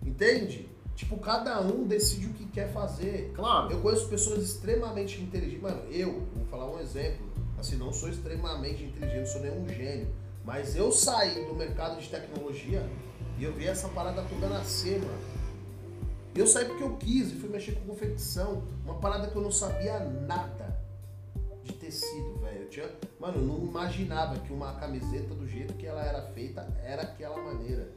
Entende? 0.01 0.67
Tipo, 0.95 1.17
cada 1.17 1.61
um 1.61 1.85
decide 1.85 2.27
o 2.27 2.33
que 2.33 2.45
quer 2.45 2.71
fazer. 2.71 3.31
Claro. 3.35 3.71
Eu 3.71 3.81
conheço 3.81 4.07
pessoas 4.07 4.43
extremamente 4.43 5.21
inteligentes. 5.21 5.61
Mano, 5.61 5.83
eu, 5.91 6.25
vou 6.35 6.45
falar 6.49 6.69
um 6.69 6.79
exemplo. 6.79 7.32
Assim, 7.63 7.77
não 7.77 7.93
sou 7.93 8.09
extremamente 8.09 8.83
inteligente, 8.83 9.19
não 9.19 9.25
sou 9.25 9.39
nenhum 9.39 9.69
gênio. 9.69 10.13
Mas 10.43 10.75
eu 10.75 10.91
saí 10.91 11.45
do 11.45 11.55
mercado 11.55 11.97
de 11.97 12.09
tecnologia 12.09 12.85
e 13.39 13.45
eu 13.45 13.53
vi 13.53 13.67
essa 13.67 13.87
parada 13.87 14.21
toda 14.23 14.49
nascer, 14.49 14.99
mano. 14.99 15.17
Eu 16.35 16.45
saí 16.45 16.65
porque 16.65 16.83
eu 16.83 16.97
quis 16.97 17.31
e 17.31 17.35
fui 17.35 17.47
mexer 17.47 17.71
com 17.75 17.85
confecção. 17.85 18.63
Uma 18.83 18.95
parada 18.95 19.27
que 19.29 19.35
eu 19.37 19.41
não 19.41 19.49
sabia 19.49 19.97
nada 19.97 20.77
de 21.63 21.71
tecido, 21.71 22.37
velho. 22.41 22.63
Eu 22.63 22.69
tinha, 22.69 22.91
mano, 23.17 23.37
eu 23.37 23.43
não 23.43 23.65
imaginava 23.65 24.37
que 24.39 24.51
uma 24.51 24.73
camiseta 24.73 25.33
do 25.33 25.47
jeito 25.47 25.73
que 25.75 25.85
ela 25.85 26.03
era 26.03 26.21
feita 26.33 26.67
era 26.83 27.03
aquela 27.03 27.41
maneira. 27.41 27.89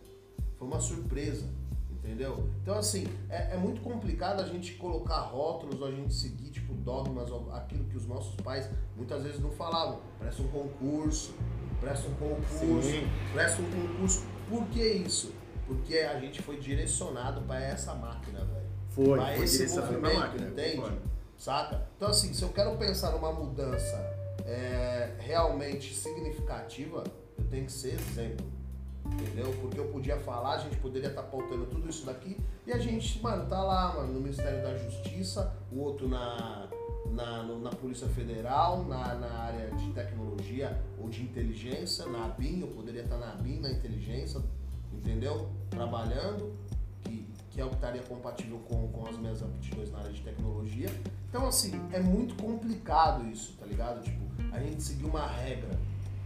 Foi 0.56 0.68
uma 0.68 0.78
surpresa, 0.78 1.44
entendeu? 2.06 2.48
Então, 2.62 2.78
assim, 2.78 3.04
é, 3.28 3.54
é 3.54 3.56
muito 3.56 3.80
complicado 3.80 4.40
a 4.40 4.46
gente 4.46 4.74
colocar 4.74 5.18
rótulos, 5.18 5.82
a 5.82 5.90
gente 5.90 6.14
seguir, 6.14 6.50
tipo, 6.50 6.72
dogmas, 6.72 7.28
aquilo 7.52 7.84
que 7.84 7.96
os 7.96 8.06
nossos 8.06 8.36
pais 8.36 8.70
muitas 8.96 9.24
vezes 9.24 9.40
não 9.40 9.50
falavam. 9.50 10.00
Presta 10.18 10.42
um 10.42 10.48
concurso, 10.48 11.34
presta 11.80 12.08
um 12.08 12.14
concurso, 12.14 12.88
Sim. 12.88 13.08
presta 13.32 13.60
um 13.60 13.70
concurso. 13.70 14.24
Por 14.48 14.64
que 14.68 14.82
isso? 14.82 15.34
Porque 15.66 15.98
a 15.98 16.20
gente 16.20 16.40
foi 16.42 16.58
direcionado 16.58 17.42
para 17.42 17.60
essa 17.60 17.92
máquina, 17.94 18.38
velho. 18.44 18.66
Foi. 18.90 19.18
Pra 19.18 19.34
foi 19.34 19.44
esse 19.44 19.68
movimento, 19.68 20.14
máquina, 20.14 20.48
entende? 20.48 20.76
concordo. 20.76 21.02
Saca? 21.36 21.86
Então, 21.96 22.08
assim, 22.08 22.32
se 22.32 22.42
eu 22.42 22.48
quero 22.50 22.76
pensar 22.76 23.10
numa 23.10 23.32
mudança 23.32 23.96
é, 24.46 25.16
realmente 25.18 25.92
significativa, 25.92 27.04
eu 27.36 27.44
tenho 27.44 27.66
que 27.66 27.72
ser 27.72 27.94
exemplo. 27.94 28.55
Entendeu? 29.12 29.52
Porque 29.60 29.78
eu 29.78 29.86
podia 29.88 30.16
falar, 30.18 30.54
a 30.54 30.58
gente 30.58 30.76
poderia 30.76 31.08
estar 31.08 31.22
pautando 31.22 31.66
tudo 31.66 31.88
isso 31.88 32.04
daqui 32.06 32.36
e 32.66 32.72
a 32.72 32.78
gente, 32.78 33.22
mano, 33.22 33.46
tá 33.48 33.62
lá, 33.62 33.94
mano, 33.94 34.12
no 34.14 34.20
Ministério 34.20 34.62
da 34.62 34.76
Justiça, 34.76 35.54
o 35.70 35.78
outro 35.80 36.08
na, 36.08 36.66
na, 37.10 37.42
no- 37.42 37.60
na 37.60 37.70
Polícia 37.70 38.08
Federal, 38.08 38.84
na, 38.84 39.14
na 39.14 39.30
área 39.38 39.70
de 39.70 39.90
tecnologia 39.92 40.80
ou 41.00 41.08
de 41.08 41.22
inteligência, 41.22 42.06
na 42.06 42.24
ABIN, 42.26 42.60
eu 42.60 42.68
poderia 42.68 43.02
estar 43.02 43.16
na 43.18 43.32
ABIN, 43.32 43.60
na 43.60 43.70
inteligência, 43.70 44.40
entendeu? 44.92 45.48
Trabalhando, 45.70 46.52
que, 47.04 47.26
que 47.50 47.60
é 47.60 47.64
o 47.64 47.68
que 47.68 47.74
estaria 47.76 48.02
compatível 48.02 48.58
com, 48.68 48.88
com 48.88 49.08
as 49.08 49.16
minhas 49.18 49.42
aptidões 49.42 49.90
na 49.92 49.98
área 49.98 50.12
de 50.12 50.22
tecnologia. 50.22 50.88
Então, 51.28 51.46
assim, 51.46 51.72
é 51.92 52.00
muito 52.00 52.34
complicado 52.42 53.24
isso, 53.28 53.54
tá 53.58 53.66
ligado? 53.66 54.02
Tipo, 54.02 54.24
a 54.52 54.58
gente 54.60 54.82
seguir 54.82 55.04
uma 55.04 55.26
regra. 55.26 55.70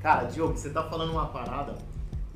Cara, 0.00 0.24
Diogo, 0.28 0.56
você 0.56 0.70
tá 0.70 0.88
falando 0.88 1.10
uma 1.12 1.26
parada, 1.26 1.74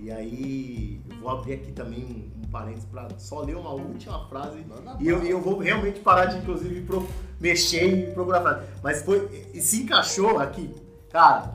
e 0.05 0.11
aí 0.11 1.01
eu 1.11 1.17
vou 1.19 1.31
abrir 1.31 1.55
aqui 1.55 1.73
também 1.73 2.05
um, 2.05 2.45
um 2.45 2.51
parênteses 2.51 2.85
pra 2.85 3.09
só 3.19 3.41
ler 3.41 3.57
uma 3.57 3.71
última 3.71 4.27
frase. 4.29 4.59
Manda 4.69 4.97
E 5.01 5.09
eu, 5.09 5.23
eu 5.25 5.41
vou 5.41 5.59
realmente 5.59 6.01
parar 6.01 6.27
de, 6.27 6.39
inclusive, 6.39 6.83
pro- 6.83 7.09
mexer 7.41 7.87
e 8.11 8.13
procurar 8.13 8.43
frase. 8.43 8.67
Mas 8.83 9.03
foi. 9.03 9.49
E 9.55 9.61
se 9.63 9.83
encaixou 9.83 10.39
aqui, 10.39 10.71
cara. 11.11 11.55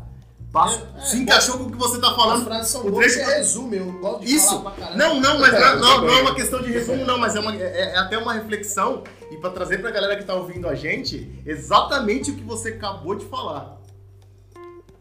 passa- 0.52 0.82
É, 0.96 0.98
é, 0.98 1.02
se 1.02 1.18
encaixou 1.18 1.58
com 1.60 1.66
o 1.66 1.72
que 1.72 1.78
você 1.78 2.02
tá 2.02 2.10
As 2.10 2.16
falando. 2.16 2.44
frases 2.46 2.72
são 2.72 2.88
o 2.88 2.92
trecho- 2.92 3.20
você 3.20 3.36
resume, 3.36 3.78
eu 3.78 3.92
gosto 4.00 4.26
de 4.26 4.34
Isso. 4.36 4.48
falar 4.58 4.72
pra 4.72 4.72
caralho. 4.72 4.98
Não, 4.98 5.20
não, 5.22 5.40
mas 5.40 5.54
É, 5.54 5.60
não, 5.76 5.80
não, 5.80 6.02
não 6.02 6.10
é 6.10 6.22
uma 6.24 6.34
questão 6.34 6.60
de 6.64 6.72
resumo, 6.72 7.06
não, 7.06 7.20
mas 7.20 7.36
é, 7.36 7.40
uma- 7.40 7.56
é- 7.56 7.92
é 7.94 7.98
até 8.00 8.18
uma 8.18 8.34
reflexão 8.34 9.04
e 9.30 9.38
pra 9.38 9.52
trazer 9.52 9.78
pra 9.78 9.92
galera 9.92 10.18
que 10.18 10.24
tá 10.24 10.34
ouvindo 10.34 10.68
a 10.68 10.74
gente 10.74 11.40
exatamente 11.46 12.32
o 12.32 12.36
que 12.36 12.44
você 12.44 12.70
acabou 12.70 13.14
de 13.14 13.26
falar. 13.26 13.78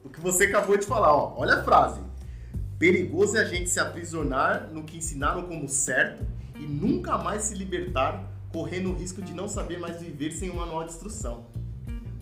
O 0.05 0.11
que 0.11 0.21
você 0.21 0.45
acabou 0.45 0.77
de 0.77 0.85
falar, 0.85 1.15
ó. 1.15 1.33
Olha 1.39 1.55
a 1.55 1.63
frase. 1.63 2.01
Perigoso 2.79 3.37
é 3.37 3.41
a 3.41 3.45
gente 3.45 3.69
se 3.69 3.81
aprisionar 3.81 4.69
no 4.73 4.85
que 4.85 4.97
ensinaram 4.99 5.43
como 5.43 5.69
certo 5.69 6.25
e 6.57 6.61
nunca 6.67 7.19
mais 7.19 7.43
se 7.45 7.55
libertar, 7.55 8.25
correndo 8.53 8.91
o 8.91 8.95
risco 8.95 9.21
de 9.21 9.33
não 9.35 9.49
saber 9.49 9.79
mais 9.79 10.01
viver 10.01 10.31
sem 10.33 10.51
um 10.51 10.57
manual 10.57 10.85
de 10.85 10.91
instrução. 10.93 11.47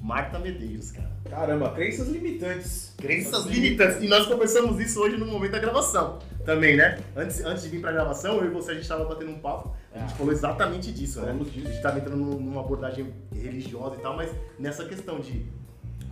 Marta 0.01 0.39
Medeiros, 0.39 0.93
cara. 0.93 1.11
Caramba, 1.29 1.71
crenças 1.73 2.09
limitantes. 2.09 2.95
Crenças 2.97 3.45
limitantes. 3.47 4.01
E 4.03 4.07
nós 4.07 4.27
conversamos 4.27 4.79
isso 4.81 5.01
hoje 5.01 5.17
no 5.17 5.27
momento 5.27 5.53
da 5.53 5.59
gravação. 5.59 6.21
Também, 6.45 6.77
né? 6.77 7.01
Antes, 7.17 7.45
antes 7.45 7.65
de 7.65 7.69
vir 7.71 7.81
pra 7.81 7.91
gravação, 7.91 8.37
eu 8.37 8.47
e 8.47 8.51
você, 8.51 8.71
a 8.71 8.75
gente 8.75 8.87
tava 8.87 9.05
batendo 9.05 9.33
um 9.33 9.39
papo. 9.41 9.75
A 9.93 9.99
gente 9.99 10.15
falou 10.15 10.33
exatamente 10.33 10.93
disso, 10.93 11.21
né? 11.23 11.37
Disso. 11.53 11.67
A 11.67 11.71
gente 11.73 11.83
tava 11.83 11.99
entrando 11.99 12.19
num- 12.19 12.39
numa 12.39 12.61
abordagem 12.61 13.13
religiosa 13.35 13.97
e 13.97 13.99
tal, 13.99 14.15
mas 14.17 14.31
nessa 14.59 14.85
questão 14.85 15.19
de 15.19 15.45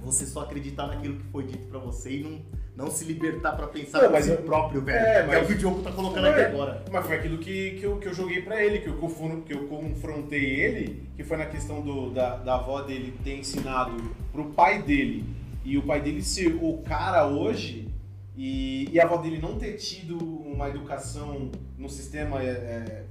você 0.05 0.27
só 0.27 0.41
acreditar 0.43 0.87
naquilo 0.87 1.17
que 1.17 1.25
foi 1.25 1.45
dito 1.45 1.67
pra 1.69 1.79
você 1.79 2.11
e 2.19 2.23
não, 2.23 2.41
não 2.77 2.91
se 2.91 3.05
libertar 3.05 3.53
pra 3.53 3.67
pensar 3.67 3.99
Não, 3.99 4.05
por 4.09 4.13
mas 4.13 4.25
si 4.27 4.31
eu- 4.33 4.37
próprio, 4.43 4.81
velho. 4.83 4.99
É, 4.99 5.13
Que 5.13 5.19
é 5.19 5.27
mas- 5.27 5.45
o 5.45 5.47
que 5.47 5.53
o 5.55 5.59
Diogo 5.59 5.83
tá 5.83 5.93
colocando 5.93 6.27
aqui 6.27 6.41
é. 6.41 6.47
agora. 6.47 6.85
Mas 6.93 7.07
foi 7.07 7.17
aquilo 7.17 7.39
que, 7.39 7.71
que, 7.73 7.83
eu, 7.85 7.97
que 7.99 8.09
eu 8.09 8.15
joguei 8.15 8.43
pra 8.43 8.63
ele, 8.65 8.81
que 8.81 8.89
eu, 8.89 9.43
que 9.47 9.55
eu 9.55 9.67
confrontei 9.69 10.45
ele, 10.61 11.03
que 11.17 11.25
foi 11.25 11.37
na 11.37 11.47
questão 11.47 11.81
do, 11.81 12.11
da, 12.11 12.37
da 12.37 12.55
avó 12.57 12.83
dele 12.83 13.15
ter 13.25 13.39
ensinado 13.39 13.93
pro 14.33 14.45
pai 14.47 14.83
dele 14.83 15.25
e 15.65 15.79
o 15.79 15.83
pai 15.83 16.01
dele 16.01 16.23
ser 16.23 16.59
o 16.61 16.79
cara 16.87 17.27
hoje 17.27 17.89
e, 18.37 18.89
e 18.93 19.01
a 19.01 19.05
avó 19.05 19.17
dele 19.19 19.39
não 19.41 19.57
ter 19.57 19.75
tido 19.75 20.19
uma 20.19 20.69
educação 20.69 21.51
no 21.79 21.89
sistema 21.89 22.43
é, 22.43 22.47
é, 22.49 23.05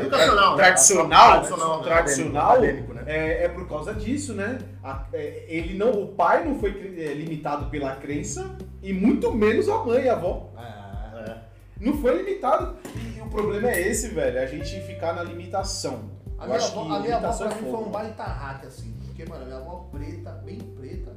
Educacional, 0.00 0.56
né? 0.56 0.62
tradicional, 0.62 1.30
Tradicional, 1.32 1.78
né? 1.78 1.84
tradicional, 1.84 2.52
Acadêmico, 2.52 2.94
né? 2.94 3.02
é, 3.06 3.44
é 3.44 3.48
por 3.48 3.68
causa 3.68 3.94
disso, 3.94 4.34
né? 4.34 4.58
A- 4.82 5.06
é, 5.12 5.44
ele 5.48 5.76
não, 5.78 5.90
o 5.92 6.08
pai 6.08 6.44
não 6.44 6.58
foi 6.58 6.70
é, 6.98 7.14
limitado 7.14 7.66
pela 7.70 7.94
crença 7.96 8.56
e 8.82 8.92
muito 8.92 9.32
menos 9.32 9.68
a 9.68 9.78
mãe, 9.84 10.08
a 10.08 10.12
avó. 10.14 10.50
É. 10.58 11.30
É. 11.30 11.38
Não 11.80 11.96
foi 11.98 12.22
limitado. 12.22 12.76
E, 12.96 13.20
o 13.20 13.26
problema 13.28 13.70
é 13.70 13.88
esse, 13.88 14.08
velho. 14.08 14.40
A 14.40 14.46
gente 14.46 14.80
ficar 14.82 15.12
na 15.14 15.22
limitação. 15.22 16.10
A 16.38 16.44
Eu 16.44 16.50
minha 16.50 16.60
avó, 16.66 16.80
a 16.94 17.00
minha 17.00 17.16
avó 17.16 17.36
pra 17.36 17.46
é 17.50 17.54
mim 17.62 17.70
foi 17.70 17.80
um 17.80 17.90
baita 17.90 18.22
hack, 18.24 18.64
assim. 18.66 18.94
Porque, 19.06 19.24
mano, 19.28 19.42
a 19.42 19.46
minha 19.46 19.58
avó 19.58 19.88
preta, 19.92 20.30
bem 20.44 20.58
preta, 20.58 21.12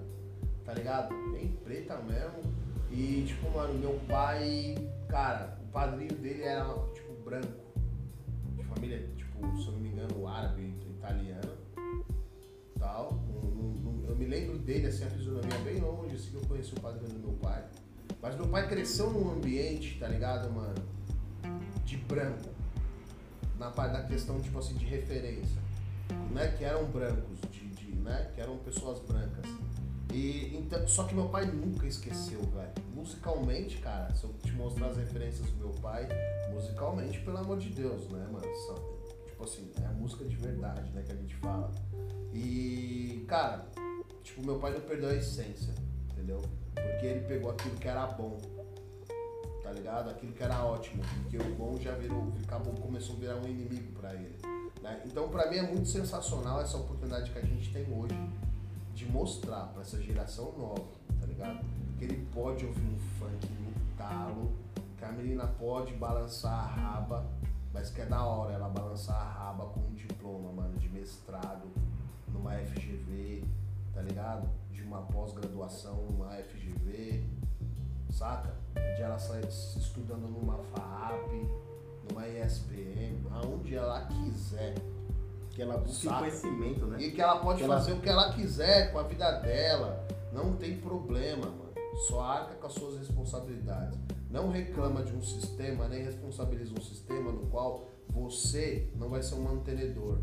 tá 0.65 0.73
ligado? 0.73 1.09
Bem 1.33 1.47
preta 1.63 1.97
mesmo. 2.07 2.53
E, 2.91 3.23
tipo, 3.27 3.49
mano, 3.51 3.73
meu 3.73 3.99
pai, 4.07 4.75
cara, 5.09 5.57
o 5.63 5.71
padrinho 5.71 6.13
dele 6.13 6.43
era, 6.43 6.63
tipo, 6.93 7.13
branco. 7.25 7.66
Família, 8.73 9.09
tipo, 9.15 9.39
se 9.57 9.67
eu 9.67 9.73
não 9.73 9.79
me 9.79 9.89
engano, 9.89 10.27
árabe, 10.27 10.73
italiana. 10.97 11.57
Tal. 12.79 13.19
Eu 14.07 14.15
me 14.15 14.25
lembro 14.25 14.57
dele, 14.59 14.87
assim, 14.87 15.03
a 15.03 15.09
fisionomia 15.09 15.57
bem 15.59 15.79
longe, 15.79 16.15
assim, 16.15 16.31
que 16.31 16.35
eu 16.35 16.41
conheci 16.41 16.73
o 16.73 16.79
padrinho 16.79 17.13
do 17.13 17.19
meu 17.19 17.33
pai. 17.33 17.63
Mas 18.21 18.35
meu 18.35 18.47
pai 18.47 18.67
cresceu 18.67 19.11
num 19.11 19.31
ambiente, 19.31 19.99
tá 19.99 20.07
ligado, 20.07 20.51
mano? 20.51 20.75
De 21.85 21.97
branco 21.97 22.57
na 23.57 23.71
parte 23.71 23.93
da 23.93 24.03
questão 24.03 24.39
tipo 24.39 24.59
assim 24.59 24.75
de 24.75 24.85
referência, 24.85 25.61
né? 26.31 26.47
Que 26.57 26.63
eram 26.63 26.85
brancos, 26.85 27.39
de, 27.51 27.67
de, 27.67 27.95
né? 27.95 28.31
Que 28.33 28.41
eram 28.41 28.57
pessoas 28.57 28.99
brancas. 28.99 29.45
E 30.13 30.55
então, 30.57 30.87
só 30.87 31.03
que 31.03 31.13
meu 31.13 31.29
pai 31.29 31.45
nunca 31.45 31.85
esqueceu, 31.85 32.41
velho. 32.41 32.71
Musicalmente, 32.95 33.77
cara, 33.77 34.13
se 34.15 34.23
eu 34.23 34.33
te 34.43 34.51
mostrar 34.53 34.87
as 34.87 34.97
referências 34.97 35.47
do 35.49 35.57
meu 35.57 35.69
pai, 35.81 36.07
musicalmente, 36.51 37.19
pelo 37.19 37.37
amor 37.37 37.57
de 37.57 37.69
Deus, 37.69 38.07
né, 38.09 38.27
mano? 38.31 38.45
Tipo 39.27 39.43
assim, 39.43 39.71
é 39.81 39.85
a 39.85 39.91
música 39.91 40.25
de 40.25 40.35
verdade, 40.35 40.89
né, 40.91 41.03
que 41.05 41.11
a 41.11 41.15
gente 41.15 41.35
fala. 41.35 41.71
E, 42.33 43.25
cara, 43.27 43.67
tipo, 44.23 44.43
meu 44.43 44.57
pai 44.59 44.73
não 44.73 44.81
perdeu 44.81 45.09
a 45.09 45.13
essência, 45.13 45.73
entendeu? 46.11 46.41
Porque 46.73 47.05
ele 47.05 47.21
pegou 47.27 47.51
aquilo 47.51 47.75
que 47.75 47.87
era 47.87 48.07
bom, 48.07 48.39
tá 49.61 49.71
ligado? 49.71 50.09
Aquilo 50.09 50.33
que 50.33 50.43
era 50.43 50.63
ótimo, 50.63 51.03
porque 51.21 51.37
o 51.37 51.55
bom 51.55 51.77
já 51.77 51.93
virou, 51.93 52.33
acabou, 52.43 52.73
começou 52.75 53.15
a 53.15 53.19
virar 53.19 53.35
um 53.35 53.47
inimigo 53.47 53.91
pra 53.99 54.13
ele. 54.13 54.35
né? 54.81 55.01
Então, 55.05 55.29
pra 55.29 55.49
mim 55.49 55.57
é 55.57 55.63
muito 55.63 55.87
sensacional 55.87 56.61
essa 56.61 56.77
oportunidade 56.77 57.29
que 57.31 57.37
a 57.37 57.41
gente 57.41 57.71
tem 57.71 57.83
hoje 57.93 58.15
de 58.97 59.05
mostrar 59.05 59.67
pra 59.67 59.83
essa 59.83 60.01
geração 60.01 60.51
nova, 60.57 60.83
tá 61.21 61.27
ligado? 61.27 61.63
Que 61.99 62.05
ele 62.05 62.27
pode 62.33 62.65
ouvir 62.65 62.81
um 62.81 62.97
funk 62.97 63.47
no 63.47 63.95
talo, 63.95 64.51
que 64.97 65.05
a 65.05 65.11
menina 65.11 65.45
pode 65.45 65.93
balançar 65.93 66.51
a 66.51 66.65
raba, 66.65 67.29
mas 67.71 67.91
que 67.91 68.01
é 68.01 68.07
da 68.07 68.25
hora 68.25 68.53
ela 68.53 68.67
balançar 68.67 69.15
a 69.15 69.29
raba 69.29 69.65
com 69.65 69.81
um 69.81 69.93
diploma, 69.93 70.51
mano, 70.51 70.79
de 70.79 70.89
mestrado 70.89 71.67
numa 72.33 72.53
FGV, 72.53 73.43
tá 73.93 74.01
ligado? 74.01 74.49
De 74.71 74.81
uma 74.81 75.03
pós-graduação 75.03 75.97
numa 76.09 76.31
FGV, 76.31 77.23
saca? 78.09 78.55
De 78.95 79.03
ela 79.03 79.19
sair 79.19 79.45
estudando 79.45 80.27
numa 80.27 80.57
FAAP, 80.57 81.47
numa 82.09 82.27
ESPM, 82.27 83.27
aonde 83.29 83.75
ela 83.75 84.07
quiser. 84.07 84.73
Que 85.57 85.63
ela 85.63 85.75
busque 85.79 86.05
Saca. 86.05 86.19
conhecimento, 86.19 86.85
né? 86.85 87.01
E 87.01 87.09
que 87.11 87.19
ela 87.19 87.39
pode 87.39 87.57
Que 87.57 87.63
ela- 87.63 87.79
fazer 87.79 87.93
o 87.93 87.99
que 87.99 88.07
ela 88.07 88.31
quiser 88.31 88.91
com 88.91 88.99
a 88.99 89.01
vida 89.01 89.31
dela. 89.39 90.05
Não 90.31 90.55
tem 90.55 90.77
problema, 90.77 91.47
mano. 91.47 91.73
Só 92.07 92.21
arca 92.21 92.53
com 92.53 92.67
as 92.67 92.73
suas 92.73 92.99
responsabilidades. 92.99 93.97
Não 94.29 94.51
reclama 94.51 95.01
de 95.01 95.11
um 95.13 95.21
sistema, 95.23 95.87
nem 95.87 96.03
responsabiliza 96.03 96.71
um 96.77 96.81
sistema 96.83 97.31
no 97.31 97.47
qual 97.47 97.87
você 98.07 98.87
não 98.97 99.09
vai 99.09 99.23
ser 99.23 99.33
um 99.33 99.41
mantenedor. 99.45 100.19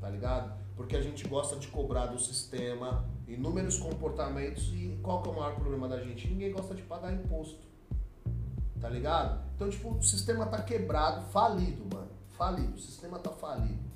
Tá 0.00 0.08
ligado? 0.08 0.58
Porque 0.74 0.96
a 0.96 1.02
gente 1.02 1.28
gosta 1.28 1.56
de 1.56 1.68
cobrar 1.68 2.06
do 2.06 2.18
sistema 2.18 3.04
inúmeros 3.28 3.76
comportamentos 3.76 4.72
e 4.72 4.98
qual 5.02 5.20
que 5.22 5.28
é 5.28 5.32
o 5.32 5.34
maior 5.36 5.54
problema 5.54 5.86
da 5.86 6.00
gente? 6.02 6.26
Ninguém 6.28 6.50
gosta 6.50 6.74
de 6.74 6.80
pagar 6.80 7.12
imposto. 7.12 7.60
Tá 8.80 8.88
ligado? 8.88 9.38
Então, 9.54 9.68
tipo, 9.68 9.90
o 9.90 10.02
sistema 10.02 10.46
tá 10.46 10.62
quebrado, 10.62 11.26
falido, 11.30 11.94
mano. 11.94 12.08
Falido. 12.30 12.74
O 12.74 12.78
sistema 12.80 13.18
tá 13.18 13.28
falido. 13.30 13.91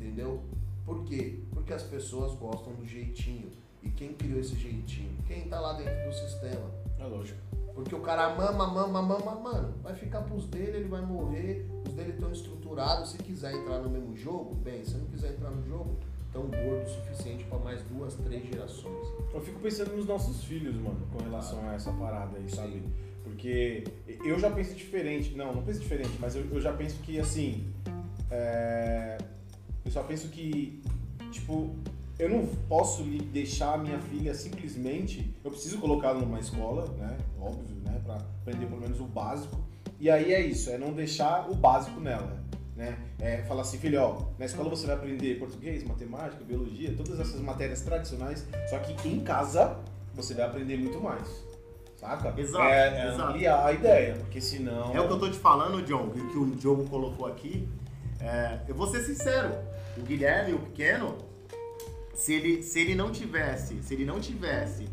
Entendeu? 0.00 0.40
Por 0.86 1.04
quê? 1.04 1.40
Porque 1.52 1.74
as 1.74 1.82
pessoas 1.82 2.34
gostam 2.34 2.72
do 2.72 2.86
jeitinho. 2.86 3.50
E 3.82 3.90
quem 3.90 4.14
criou 4.14 4.40
esse 4.40 4.56
jeitinho? 4.56 5.16
Quem 5.26 5.42
tá 5.48 5.60
lá 5.60 5.74
dentro 5.74 5.94
do 6.06 6.12
sistema. 6.12 6.70
É 6.98 7.04
lógico. 7.04 7.38
Porque 7.74 7.94
o 7.94 8.00
cara 8.00 8.34
mama, 8.34 8.66
mama, 8.66 9.02
mama, 9.02 9.34
mano. 9.36 9.74
Vai 9.82 9.94
ficar 9.94 10.22
pros 10.22 10.46
dele, 10.46 10.78
ele 10.78 10.88
vai 10.88 11.02
morrer. 11.02 11.66
Os 11.86 11.92
dele 11.92 12.12
estão 12.12 12.32
estruturados. 12.32 13.10
Se 13.10 13.18
quiser 13.18 13.54
entrar 13.54 13.78
no 13.78 13.90
mesmo 13.90 14.16
jogo, 14.16 14.54
bem. 14.54 14.84
Se 14.84 14.96
não 14.96 15.06
quiser 15.06 15.32
entrar 15.32 15.50
no 15.50 15.62
jogo, 15.66 15.96
tão 16.32 16.42
gordo 16.42 16.84
o 16.84 16.88
suficiente 16.88 17.44
pra 17.44 17.58
mais 17.58 17.82
duas, 17.84 18.14
três 18.14 18.46
gerações. 18.48 19.06
Eu 19.32 19.40
fico 19.40 19.60
pensando 19.60 19.94
nos 19.96 20.06
nossos 20.06 20.44
filhos, 20.44 20.74
mano, 20.76 21.06
com 21.12 21.22
relação 21.22 21.68
a 21.68 21.74
essa 21.74 21.92
parada 21.92 22.36
aí, 22.38 22.50
sabe? 22.50 22.82
Porque 23.22 23.84
eu 24.24 24.38
já 24.38 24.50
penso 24.50 24.74
diferente. 24.74 25.34
Não, 25.36 25.54
não 25.54 25.62
penso 25.62 25.80
diferente, 25.80 26.16
mas 26.18 26.34
eu, 26.34 26.44
eu 26.50 26.60
já 26.60 26.72
penso 26.72 26.96
que, 27.02 27.18
assim. 27.20 27.72
é, 28.30 29.18
Eu 29.90 29.94
só 29.94 30.02
penso 30.04 30.28
que, 30.28 30.80
tipo, 31.32 31.74
eu 32.16 32.28
não 32.28 32.46
posso 32.68 33.02
lhe 33.02 33.18
deixar 33.18 33.74
a 33.74 33.76
minha 33.76 33.98
filha 33.98 34.32
simplesmente. 34.32 35.34
Eu 35.42 35.50
preciso 35.50 35.78
colocá-la 35.78 36.20
numa 36.20 36.38
escola, 36.38 36.86
né? 36.96 37.16
Óbvio, 37.40 37.74
né? 37.84 38.00
Pra 38.04 38.14
aprender 38.14 38.66
pelo 38.66 38.80
menos 38.80 39.00
o 39.00 39.04
básico. 39.04 39.58
E 39.98 40.08
aí 40.08 40.32
é 40.32 40.40
isso, 40.46 40.70
é 40.70 40.78
não 40.78 40.92
deixar 40.92 41.50
o 41.50 41.56
básico 41.56 41.98
nela. 41.98 42.40
Né? 42.76 42.96
É, 43.18 43.38
falar 43.42 43.62
assim, 43.62 43.78
filho, 43.78 44.00
ó, 44.00 44.26
na 44.38 44.46
escola 44.46 44.70
você 44.70 44.86
vai 44.86 44.94
aprender 44.94 45.40
português, 45.40 45.82
matemática, 45.82 46.44
biologia, 46.44 46.94
todas 46.96 47.18
essas 47.18 47.40
matérias 47.40 47.82
tradicionais, 47.82 48.46
só 48.70 48.78
que 48.78 49.08
em 49.08 49.20
casa 49.20 49.76
você 50.14 50.34
vai 50.34 50.46
aprender 50.46 50.76
muito 50.78 51.00
mais. 51.00 51.28
Saca? 51.96 52.32
Exato, 52.40 52.62
É, 52.64 53.06
é 53.06 53.08
exato. 53.08 53.30
ampliar 53.30 53.66
a 53.66 53.72
ideia, 53.72 54.14
porque 54.14 54.40
senão. 54.40 54.94
É 54.94 55.00
o 55.00 55.08
que 55.08 55.14
eu 55.14 55.18
tô 55.18 55.28
te 55.28 55.36
falando, 55.36 55.82
John, 55.82 56.10
que 56.10 56.38
o 56.38 56.46
Diogo 56.54 56.88
colocou 56.88 57.26
aqui. 57.26 57.68
É, 58.20 58.60
eu 58.68 58.74
vou 58.74 58.86
ser 58.86 59.00
sincero, 59.00 59.50
o 60.00 60.04
Guilherme, 60.04 60.54
o 60.54 60.58
pequeno, 60.58 61.16
se 62.14 62.32
ele, 62.34 62.62
se 62.62 62.80
ele 62.80 62.94
não 62.94 63.10
tivesse, 63.10 63.82
se 63.82 63.94
ele 63.94 64.04
não 64.04 64.20
tivesse, 64.20 64.88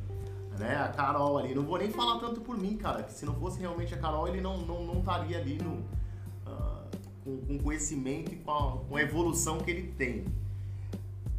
né, 0.59 0.75
a 0.75 0.87
Carol 0.89 1.37
ali, 1.37 1.53
não 1.53 1.63
vou 1.63 1.77
nem 1.77 1.91
falar 1.91 2.19
tanto 2.19 2.41
por 2.41 2.57
mim, 2.57 2.77
cara, 2.77 3.03
que 3.03 3.13
se 3.13 3.25
não 3.25 3.35
fosse 3.35 3.59
realmente 3.59 3.93
a 3.93 3.97
Carol, 3.97 4.27
ele 4.27 4.41
não, 4.41 4.57
não, 4.59 4.85
não 4.85 4.99
estaria 4.99 5.37
ali 5.37 5.57
no, 5.57 5.83
ah, 6.45 6.83
com, 7.23 7.37
com 7.37 7.57
conhecimento 7.59 8.33
e 8.33 8.37
com 8.37 8.51
a, 8.51 8.77
com 8.87 8.95
a 8.95 9.01
evolução 9.01 9.59
que 9.59 9.69
ele 9.71 9.93
tem. 9.97 10.25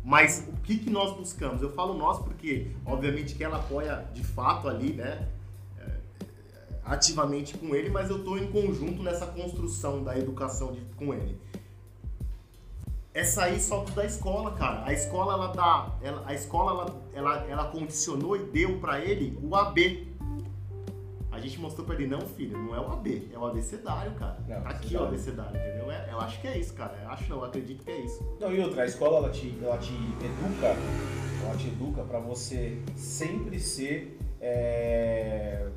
Mas 0.05 0.47
o 0.49 0.53
que, 0.63 0.79
que 0.79 0.89
nós 0.89 1.15
buscamos? 1.17 1.61
Eu 1.61 1.71
falo 1.73 1.95
nós 1.95 2.19
porque, 2.19 2.71
obviamente, 2.87 3.35
que 3.35 3.45
ela 3.45 3.59
apoia 3.59 4.07
de 4.15 4.25
fato 4.25 4.69
ali, 4.69 4.93
né? 4.95 5.29
ativamente 6.85 7.57
com 7.59 7.75
ele, 7.75 7.91
mas 7.91 8.09
eu 8.09 8.19
estou 8.19 8.39
em 8.39 8.51
conjunto 8.51 9.03
nessa 9.03 9.27
construção 9.27 10.03
da 10.03 10.19
educação 10.19 10.73
de- 10.73 10.81
com 10.97 11.13
ele. 11.13 11.39
É 13.19 13.25
sair 13.25 13.59
só 13.61 13.83
da 13.97 14.05
escola, 14.05 14.53
cara. 14.53 14.85
A 14.85 14.93
escola 14.93 15.33
ela 15.33 15.47
dá, 15.49 15.93
ela- 16.03 16.23
a 16.25 16.35
escola 16.35 16.71
ela, 16.71 17.03
ela, 17.13 17.47
ela 17.49 17.65
condicionou 17.65 18.37
e 18.37 18.45
deu 18.45 18.79
para 18.79 19.01
ele 19.01 19.37
o 19.43 19.55
AB. 19.57 20.07
gente 21.41 21.61
mostrou 21.61 21.87
pra 21.87 21.95
ele, 21.95 22.07
não, 22.09 22.21
filho, 22.21 22.59
não 22.59 22.75
é 22.75 22.81
o 22.81 22.93
AB, 22.93 23.29
é 23.33 23.39
o 23.39 23.47
abecedário, 23.47 24.13
cara. 24.15 24.39
Não, 24.49 24.61
Tá 24.61 24.71
aqui 24.71 24.97
o 24.97 25.05
abecedário. 25.05 25.57
entendeu? 25.57 25.91
É- 25.91 26.09
eu 26.13 26.19
acho 26.21 26.41
que 26.41 26.49
é 26.49 26.59
isso, 26.59 26.75
cara. 26.75 26.99
Eu 27.03 27.11
acho 27.11 27.29
não, 27.31 27.39
eu 27.39 27.45
acredito 27.45 27.85
que 27.85 27.91
é 27.91 28.01
isso. 28.01 28.37
Não, 28.41 28.53
e 28.53 28.61
outra, 28.61 28.83
a 28.83 28.87
escola 28.87 29.19
ela 29.19 29.31
te, 29.31 29.57
ela 29.63 29.79
te 29.79 29.93
educa, 29.95 30.77
ela 31.45 31.57
te 31.57 31.69
educa 31.69 32.03
pra 32.03 32.19
você 32.19 32.77
sempre 32.97 33.59
ser 33.61 34.19
é, 34.41 35.69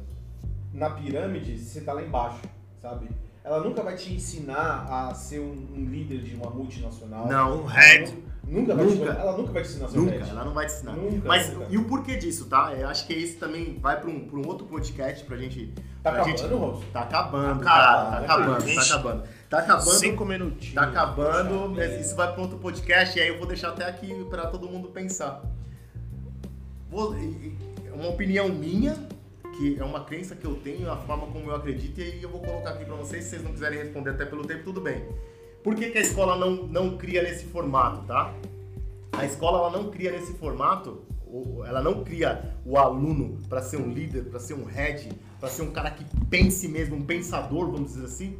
na 0.73 0.89
pirâmide, 0.91 1.57
você 1.57 1.81
tá 1.81 1.93
lá 1.93 2.01
embaixo, 2.03 2.41
sabe? 2.81 3.07
Ela 3.43 3.59
nunca 3.61 3.81
vai 3.81 3.95
te 3.95 4.13
ensinar 4.13 4.85
a 4.89 5.13
ser 5.15 5.39
um, 5.39 5.67
um 5.75 5.85
líder 5.85 6.19
de 6.21 6.35
uma 6.35 6.49
multinacional. 6.51 7.27
Não, 7.27 7.61
Ela 7.61 7.69
head. 7.71 8.11
nu- 8.11 8.31
Nunca 8.43 8.75
vai 8.75 8.85
te, 8.87 8.95
Nunca. 8.95 9.11
ela 9.13 9.37
nunca 9.37 9.51
vai 9.53 9.61
te 9.63 9.69
ensinar 9.69 9.85
a 9.85 9.89
ser 9.89 9.97
Nunca, 9.97 10.11
head. 10.11 10.29
ela 10.29 10.43
não 10.45 10.53
vai 10.53 10.65
te 10.65 10.73
ensinar. 10.73 10.91
Nunca, 10.93 11.27
Mas 11.27 11.53
nunca. 11.53 11.67
e 11.69 11.77
o 11.77 11.85
porquê 11.85 12.17
disso, 12.17 12.45
tá? 12.45 12.73
Eu 12.73 12.87
acho 12.89 13.07
que 13.07 13.13
esse 13.13 13.35
também 13.37 13.77
vai 13.79 13.99
pra 13.99 14.09
um, 14.09 14.27
pra 14.27 14.37
um 14.39 14.47
outro 14.47 14.65
podcast 14.67 15.23
pra 15.25 15.37
gente. 15.37 15.73
Tá 16.03 16.11
pra 16.11 16.21
acabando, 16.21 16.37
gente... 16.37 16.53
Robson? 16.53 16.83
Tá 16.91 17.01
acabando, 17.01 17.59
Tá 17.59 17.65
cara. 17.65 17.91
acabando, 18.19 18.25
Tá 18.25 18.25
né, 18.25 18.25
acabando, 18.25 18.75
tá 18.75 18.81
acabando. 18.81 19.23
Tá 19.49 19.59
acabando. 19.59 19.89
Cinco 19.99 20.25
minutinhos. 20.25 20.73
Tá 20.75 20.81
acabando, 20.83 21.81
isso 21.83 22.15
vai 22.15 22.31
para 22.33 22.41
outro 22.41 22.57
podcast 22.57 23.17
e 23.17 23.21
aí 23.21 23.27
eu 23.29 23.37
vou 23.37 23.47
deixar 23.47 23.69
até 23.69 23.85
aqui 23.85 24.25
para 24.29 24.47
todo 24.47 24.67
mundo 24.67 24.89
pensar. 24.89 25.41
Vou- 26.89 27.15
uma 27.93 28.09
opinião 28.09 28.49
minha, 28.49 28.97
que 29.61 29.79
é 29.79 29.83
uma 29.83 30.03
crença 30.03 30.35
que 30.35 30.43
eu 30.43 30.55
tenho, 30.55 30.91
a 30.91 30.97
forma 30.97 31.27
como 31.27 31.51
eu 31.51 31.55
acredito, 31.55 31.99
e 31.99 32.03
aí 32.03 32.23
eu 32.23 32.29
vou 32.29 32.41
colocar 32.41 32.71
aqui 32.71 32.83
para 32.83 32.95
vocês, 32.95 33.25
se 33.25 33.29
vocês 33.29 33.43
não 33.43 33.51
quiserem 33.51 33.77
responder 33.77 34.09
até 34.09 34.25
pelo 34.25 34.43
tempo, 34.43 34.63
tudo 34.63 34.81
bem. 34.81 35.05
Por 35.63 35.75
que, 35.75 35.91
que 35.91 35.99
a 35.99 36.01
escola 36.01 36.35
não, 36.35 36.65
não 36.65 36.97
cria 36.97 37.21
nesse 37.21 37.45
formato, 37.45 38.03
tá? 38.07 38.33
A 39.11 39.23
escola 39.23 39.59
ela 39.59 39.69
não 39.69 39.91
cria 39.91 40.11
nesse 40.11 40.33
formato, 40.33 41.03
ela 41.67 41.79
não 41.79 42.03
cria 42.03 42.55
o 42.65 42.75
aluno 42.75 43.37
para 43.47 43.61
ser 43.61 43.77
um 43.77 43.93
líder, 43.93 44.23
para 44.23 44.39
ser 44.39 44.55
um 44.55 44.65
head, 44.65 45.11
para 45.39 45.47
ser 45.47 45.61
um 45.61 45.71
cara 45.71 45.91
que 45.91 46.03
pense 46.25 46.67
mesmo, 46.67 46.95
um 46.95 47.05
pensador, 47.05 47.69
vamos 47.69 47.93
dizer 47.93 48.05
assim, 48.05 48.39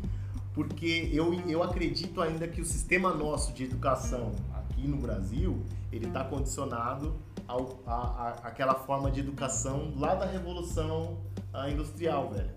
porque 0.56 1.12
eu, 1.14 1.36
eu 1.48 1.62
acredito 1.62 2.20
ainda 2.20 2.48
que 2.48 2.60
o 2.60 2.66
sistema 2.66 3.14
nosso 3.14 3.54
de 3.54 3.66
educação 3.66 4.32
aqui 4.56 4.88
no 4.88 4.98
Brasil, 4.98 5.62
ele 5.92 6.08
está 6.08 6.24
condicionado 6.24 7.16
ao, 7.52 7.80
a, 7.86 7.94
a- 7.94 8.48
àquela 8.48 8.76
forma 8.76 9.12
de 9.12 9.20
educação 9.20 9.94
lá 9.98 10.16
da 10.16 10.26
Revolução 10.26 11.18
ah, 11.54 11.70
Industrial, 11.70 12.30
velho. 12.30 12.50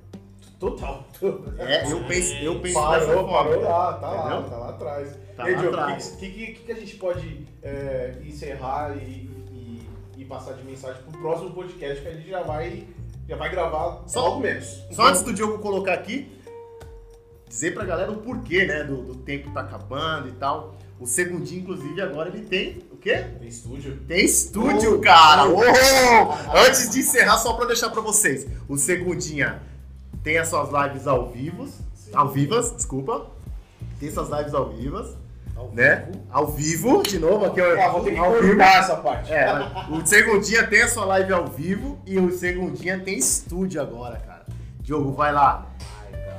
Total. 0.59 1.05
É, 1.59 1.91
eu 1.91 2.05
penso, 2.05 2.35
eu 2.37 2.61
penso 2.61 2.75
Parou, 2.75 3.29
parou 3.29 3.61
lá, 3.63 3.93
tá 3.95 4.11
lá, 4.11 4.31
entendeu? 4.31 4.51
tá 4.51 4.57
lá 4.57 4.69
atrás. 4.71 5.19
Tá 5.37 5.51
e 5.51 5.55
aí, 5.55 5.69
lá 5.69 5.93
o 5.93 6.17
que, 6.17 6.31
que, 6.31 6.53
que, 6.55 6.73
a 6.73 6.77
gente 6.77 6.97
pode 6.97 7.47
é, 7.63 8.15
encerrar 8.25 8.97
e, 8.97 9.29
e, 9.53 9.89
e 10.17 10.25
passar 10.25 10.53
de 10.55 10.63
mensagem 10.63 11.03
pro 11.03 11.21
próximo 11.21 11.51
podcast 11.51 12.01
que 12.01 12.09
a 12.09 12.13
gente 12.13 12.29
já 12.29 12.43
vai, 12.43 12.87
já 13.29 13.37
vai 13.37 13.51
gravar 13.51 14.05
Só- 14.07 14.29
logo 14.29 14.41
menos. 14.41 14.85
Só 14.93 15.09
antes 15.09 15.23
do 15.23 15.33
Diogo 15.35 15.59
colocar 15.59 15.95
aqui, 15.95 16.31
dizer 17.49 17.75
pra 17.75 17.85
galera 17.85 18.13
o 18.13 18.19
porquê, 18.19 18.65
né, 18.65 18.85
do, 18.85 19.03
do 19.03 19.15
tempo 19.17 19.53
tá 19.53 19.61
acabando 19.61 20.29
e 20.29 20.33
tal. 20.33 20.77
O 21.01 21.07
segundinho, 21.07 21.63
inclusive, 21.63 22.01
agora 22.01 22.29
ele 22.29 22.47
tem 22.47 22.79
quê? 23.05 23.25
Tem 23.39 23.49
estúdio. 23.49 23.99
Tem 24.09 24.25
estúdio, 24.25 25.01
cara! 25.01 25.45
Oh! 25.49 26.57
Antes 26.67 26.91
de 26.91 27.01
encerrar, 27.01 27.39
só 27.39 27.53
pra 27.53 27.67
deixar 27.67 27.91
pra 27.91 28.01
vocês. 28.01 28.47
O 28.69 28.77
Segundinha 28.77 29.63
tem 30.23 30.39
as 30.39 30.49
suas 30.49 30.69
lives 30.71 31.07
ao 31.07 31.31
vivo. 31.31 31.69
Ao 32.13 32.29
vivas, 32.29 32.73
desculpa. 32.75 33.27
Tem 34.01 34.11
suas 34.11 34.29
lives 34.31 34.55
ao 34.55 34.71
vivas, 34.71 35.17
Ao 35.55 35.71
né? 35.73 36.07
vivo. 36.11 36.25
Ao 36.31 36.47
vivo, 36.47 37.03
de 37.03 37.19
novo, 37.19 37.45
aqui 37.45 37.61
é 37.61 37.85
Ah, 37.85 37.89
vou 37.91 38.03
ter 38.03 38.13
que 38.13 38.17
ao 38.19 38.33
vivo. 38.41 38.61
essa 38.61 38.97
parte. 38.97 39.33
É, 39.33 39.47
o 39.91 40.05
Segundinha 40.07 40.67
tem 40.67 40.83
a 40.83 40.89
sua 40.89 41.05
live 41.05 41.33
ao 41.33 41.47
vivo 41.47 41.99
e 42.07 42.19
o 42.19 42.31
Segundinha 42.37 42.99
tem 43.01 43.19
estúdio 43.19 43.81
agora, 43.81 44.17
cara. 44.19 44.45
Diogo, 44.81 45.13
vai 45.13 45.33
lá. 45.33 45.71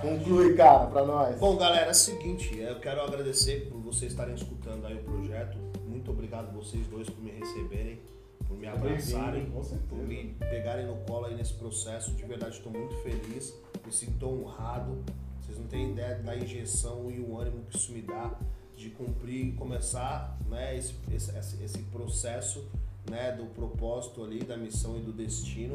Conclui, 0.01 0.53
cara, 0.53 0.85
pra 0.87 1.03
nós. 1.05 1.35
Bom, 1.37 1.55
galera, 1.57 1.87
é 1.87 1.91
o 1.91 1.93
seguinte, 1.95 2.55
eu 2.59 2.75
quero 2.79 3.01
agradecer 3.01 3.69
por 3.71 3.79
vocês 3.81 4.11
estarem 4.11 4.35
escutando 4.35 4.85
aí 4.85 4.93
o 4.95 4.99
projeto. 4.99 5.57
Muito 6.05 6.19
obrigado 6.19 6.53
vocês 6.53 6.85
dois 6.85 7.09
por 7.09 7.19
me 7.19 7.31
receberem, 7.31 7.99
por 8.47 8.55
me 8.55 8.67
abraçarem, 8.67 9.49
por 9.89 9.97
me 9.97 10.35
pegarem 10.35 10.85
no 10.85 10.97
colo 10.97 11.25
aí 11.25 11.35
nesse 11.35 11.53
processo. 11.55 12.11
De 12.11 12.23
verdade, 12.25 12.57
estou 12.57 12.71
muito 12.71 12.93
feliz, 12.97 13.51
me 13.83 13.91
sinto 13.91 14.27
honrado. 14.27 15.03
Vocês 15.41 15.57
não 15.57 15.65
têm 15.65 15.93
ideia 15.93 16.19
da 16.19 16.37
injeção 16.37 17.09
e 17.09 17.19
o 17.19 17.35
ânimo 17.39 17.65
que 17.65 17.75
isso 17.75 17.91
me 17.91 18.03
dá 18.03 18.39
de 18.77 18.91
cumprir 18.91 19.47
e 19.47 19.51
começar 19.53 20.37
né, 20.47 20.77
esse, 20.77 20.93
esse, 21.11 21.63
esse- 21.63 21.81
processo 21.91 22.63
né, 23.09 23.31
do 23.31 23.47
propósito 23.47 24.23
ali, 24.23 24.43
da 24.43 24.55
missão 24.55 24.99
e 24.99 25.01
do 25.01 25.11
destino. 25.11 25.73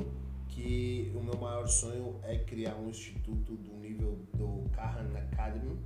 Que 0.49 1.11
o 1.17 1.25
meu 1.25 1.37
maior 1.39 1.67
sonho 1.67 2.15
é 2.23 2.39
criar 2.39 2.77
um 2.77 2.89
instituto 2.89 3.55
do 3.57 3.73
nível 3.81 4.17
do 4.35 4.71
Khan 4.71 5.11
Academy, 5.33 5.77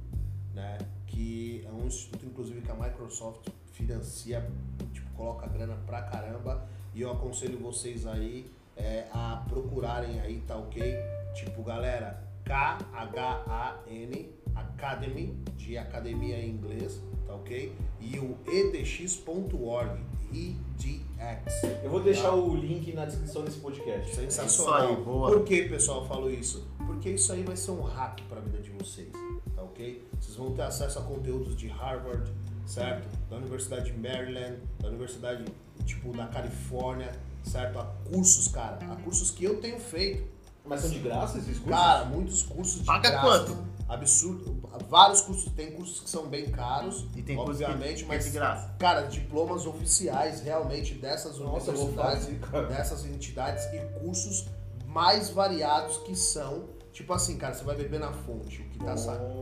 né? 0.52 0.76
Que 1.07 1.64
é 1.66 1.70
um 1.72 1.87
instituto, 1.87 2.26
inclusive, 2.26 2.61
que 2.61 2.70
a 2.70 2.74
Microsoft 2.74 3.48
financia, 3.75 4.49
tipo, 4.93 5.11
coloca 5.11 5.47
grana 5.47 5.77
pra 5.87 6.03
caramba. 6.03 6.67
E 6.95 7.03
eu 7.03 7.11
aconselho 7.11 7.59
vocês 7.59 8.07
aí 8.07 8.51
é, 8.77 9.07
a 9.13 9.45
procurarem 9.49 10.21
aí, 10.21 10.41
tá 10.47 10.57
ok? 10.57 10.97
Tipo, 11.35 11.63
galera, 11.63 12.23
K-H-A-N 12.45 14.33
Academy, 14.55 15.37
de 15.57 15.77
academia 15.77 16.39
em 16.39 16.51
inglês, 16.51 17.01
tá 17.27 17.35
ok? 17.35 17.73
E 18.01 18.19
o 18.19 18.37
edx.org, 18.47 20.01
EDX. 20.33 21.63
Eu 21.83 21.91
vou 21.91 22.01
deixar 22.01 22.33
o 22.33 22.55
link 22.55 22.93
na 22.93 23.05
descrição 23.05 23.45
desse 23.45 23.59
podcast. 23.59 24.15
Sensacional. 24.15 24.85
Isso 24.85 24.99
aí, 24.99 25.05
boa. 25.05 25.31
Por 25.31 25.45
que, 25.45 25.69
pessoal, 25.69 26.03
eu 26.03 26.09
falo 26.09 26.31
isso? 26.31 26.67
Porque 26.87 27.11
isso 27.11 27.33
aí 27.33 27.43
vai 27.43 27.57
ser 27.57 27.73
um 27.73 27.83
hack 27.83 28.21
para 28.29 28.39
a 28.39 28.43
vida 28.43 28.59
de 28.59 28.71
vocês, 28.71 29.11
tá 29.55 29.63
ok? 29.63 30.07
Vocês 30.21 30.37
vão 30.37 30.53
ter 30.53 30.63
acesso 30.63 30.99
a 30.99 31.03
conteúdos 31.03 31.57
de 31.57 31.67
Harvard, 31.67 32.31
certo? 32.66 33.07
Da 33.29 33.37
Universidade 33.37 33.90
de 33.90 33.98
Maryland, 33.98 34.59
da 34.81 34.88
Universidade, 34.88 35.44
tipo, 35.85 36.16
da 36.16 36.27
Califórnia, 36.27 37.12
certo? 37.44 37.79
A 37.79 37.85
cursos, 38.11 38.48
cara. 38.48 38.79
A 38.92 38.96
cursos 38.96 39.31
que 39.31 39.44
eu 39.44 39.61
tenho 39.61 39.79
feito. 39.79 40.33
Mas 40.64 40.81
são 40.81 40.90
de 40.90 40.98
graça 41.00 41.37
esses 41.38 41.59
cursos? 41.59 41.70
Cara, 41.79 42.05
muitos 42.07 42.42
cursos 42.42 42.81
de 42.81 42.87
Paga 42.87 43.11
graça. 43.11 43.27
quanto? 43.27 43.74
Absurdo. 43.87 44.62
Vários 44.88 45.20
cursos. 45.20 45.53
Tem 45.53 45.72
cursos 45.72 46.00
que 46.00 46.09
são 46.09 46.27
bem 46.27 46.50
caros, 46.50 47.07
E 47.14 47.22
tem 47.22 47.37
que- 47.37 47.42
obviamente, 47.42 47.98
que 47.98 48.05
é 48.05 48.14
mas 48.14 48.24
de 48.24 48.31
graça. 48.31 48.74
Cara, 48.79 49.03
diplomas 49.03 49.66
oficiais 49.66 50.40
realmente 50.40 50.94
dessas 50.94 51.38
Nossa, 51.38 51.70
universidades, 51.70 52.24
fazer, 52.50 52.66
dessas 52.68 53.05
entidades 53.05 53.64
e 53.74 53.79
cursos 54.00 54.46
mais 54.87 55.29
variados 55.29 55.98
que 55.98 56.16
são, 56.16 56.64
tipo 56.94 57.12
assim, 57.12 57.37
cara, 57.37 57.53
você 57.53 57.62
vai 57.64 57.77
beber 57.77 58.00
na 58.00 58.12
fonte 58.12 58.62
o 58.62 58.68
que 58.70 58.79
tá, 58.79 58.94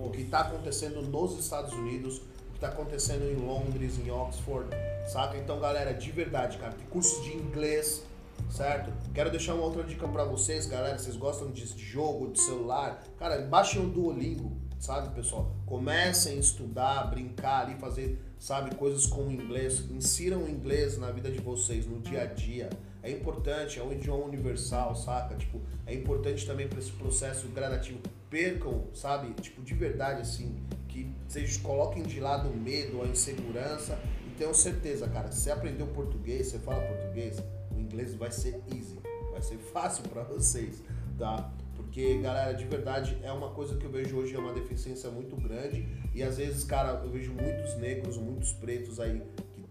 o 0.04 0.11
que 0.11 0.24
tá 0.24 0.40
acontecendo 0.40 1.02
nos 1.02 1.38
Estados 1.38 1.72
Unidos, 1.72 2.20
o 2.62 2.64
que 2.64 2.68
tá 2.68 2.68
acontecendo 2.68 3.25
em 3.25 3.35
Londres, 3.35 3.98
em 3.98 4.09
Oxford, 4.11 4.68
saca? 5.09 5.37
Então, 5.37 5.59
galera, 5.59 5.92
de 5.92 6.12
verdade, 6.12 6.59
cara, 6.59 6.72
tem 6.72 6.87
cursos 6.87 7.25
de 7.25 7.37
inglês, 7.37 8.05
certo? 8.48 8.92
Quero 9.12 9.31
deixar 9.31 9.55
uma 9.55 9.64
outra 9.64 9.83
dica 9.83 10.07
pra 10.07 10.22
vocês, 10.22 10.66
galera, 10.66 10.96
vocês 10.96 11.16
gostam 11.16 11.51
de 11.51 11.66
jogo, 11.77 12.31
de 12.31 12.40
celular, 12.40 13.03
cara, 13.18 13.42
baixem 13.42 13.85
o 13.85 13.88
Duolingo, 13.88 14.53
sabe, 14.79 15.12
pessoal? 15.12 15.53
Comecem 15.66 16.37
a 16.37 16.40
estudar, 16.40 17.11
brincar 17.11 17.66
ali, 17.66 17.75
fazer, 17.75 18.16
sabe, 18.38 18.77
coisas 18.77 19.07
com 19.07 19.22
o 19.22 19.33
inglês, 19.33 19.81
insiram 19.90 20.44
o 20.44 20.48
inglês 20.48 20.96
na 20.96 21.11
vida 21.11 21.33
de 21.33 21.40
vocês, 21.40 21.85
no 21.85 21.98
dia 22.01 22.22
a 22.22 22.27
dia. 22.27 22.70
É 23.02 23.10
importante, 23.10 23.78
é 23.78 23.82
um 23.82 23.92
idioma 23.92 24.24
universal, 24.24 24.94
saca? 24.94 25.34
Tipo, 25.34 25.60
é 25.86 25.94
importante 25.94 26.46
também 26.46 26.68
para 26.68 26.78
esse 26.78 26.92
processo 26.92 27.48
gradativo. 27.48 27.98
Percam, 28.30 28.84
sabe? 28.94 29.34
Tipo, 29.34 29.60
de 29.62 29.74
verdade, 29.74 30.20
assim, 30.20 30.56
que 30.88 31.10
vocês 31.26 31.56
coloquem 31.56 32.02
de 32.02 32.20
lado 32.20 32.48
o 32.48 32.56
medo, 32.56 33.02
a 33.02 33.06
insegurança 33.06 33.98
e 34.26 34.30
tenham 34.36 34.54
certeza, 34.54 35.08
cara, 35.08 35.32
se 35.32 35.40
você 35.40 35.50
aprendeu 35.50 35.86
português, 35.88 36.46
você 36.46 36.58
fala 36.58 36.80
português, 36.82 37.42
o 37.74 37.80
inglês 37.80 38.14
vai 38.14 38.30
ser 38.30 38.62
easy, 38.72 38.98
vai 39.32 39.42
ser 39.42 39.56
fácil 39.72 40.04
para 40.04 40.22
vocês, 40.22 40.82
tá? 41.18 41.52
Porque, 41.74 42.18
galera, 42.18 42.52
de 42.52 42.64
verdade, 42.64 43.18
é 43.22 43.32
uma 43.32 43.50
coisa 43.50 43.76
que 43.76 43.84
eu 43.84 43.90
vejo 43.90 44.16
hoje 44.16 44.34
é 44.34 44.38
uma 44.38 44.52
deficiência 44.52 45.10
muito 45.10 45.36
grande 45.36 45.86
e 46.14 46.22
às 46.22 46.36
vezes, 46.36 46.62
cara, 46.64 47.02
eu 47.04 47.10
vejo 47.10 47.32
muitos 47.32 47.76
negros, 47.76 48.16
muitos 48.16 48.52
pretos 48.52 49.00
aí 49.00 49.22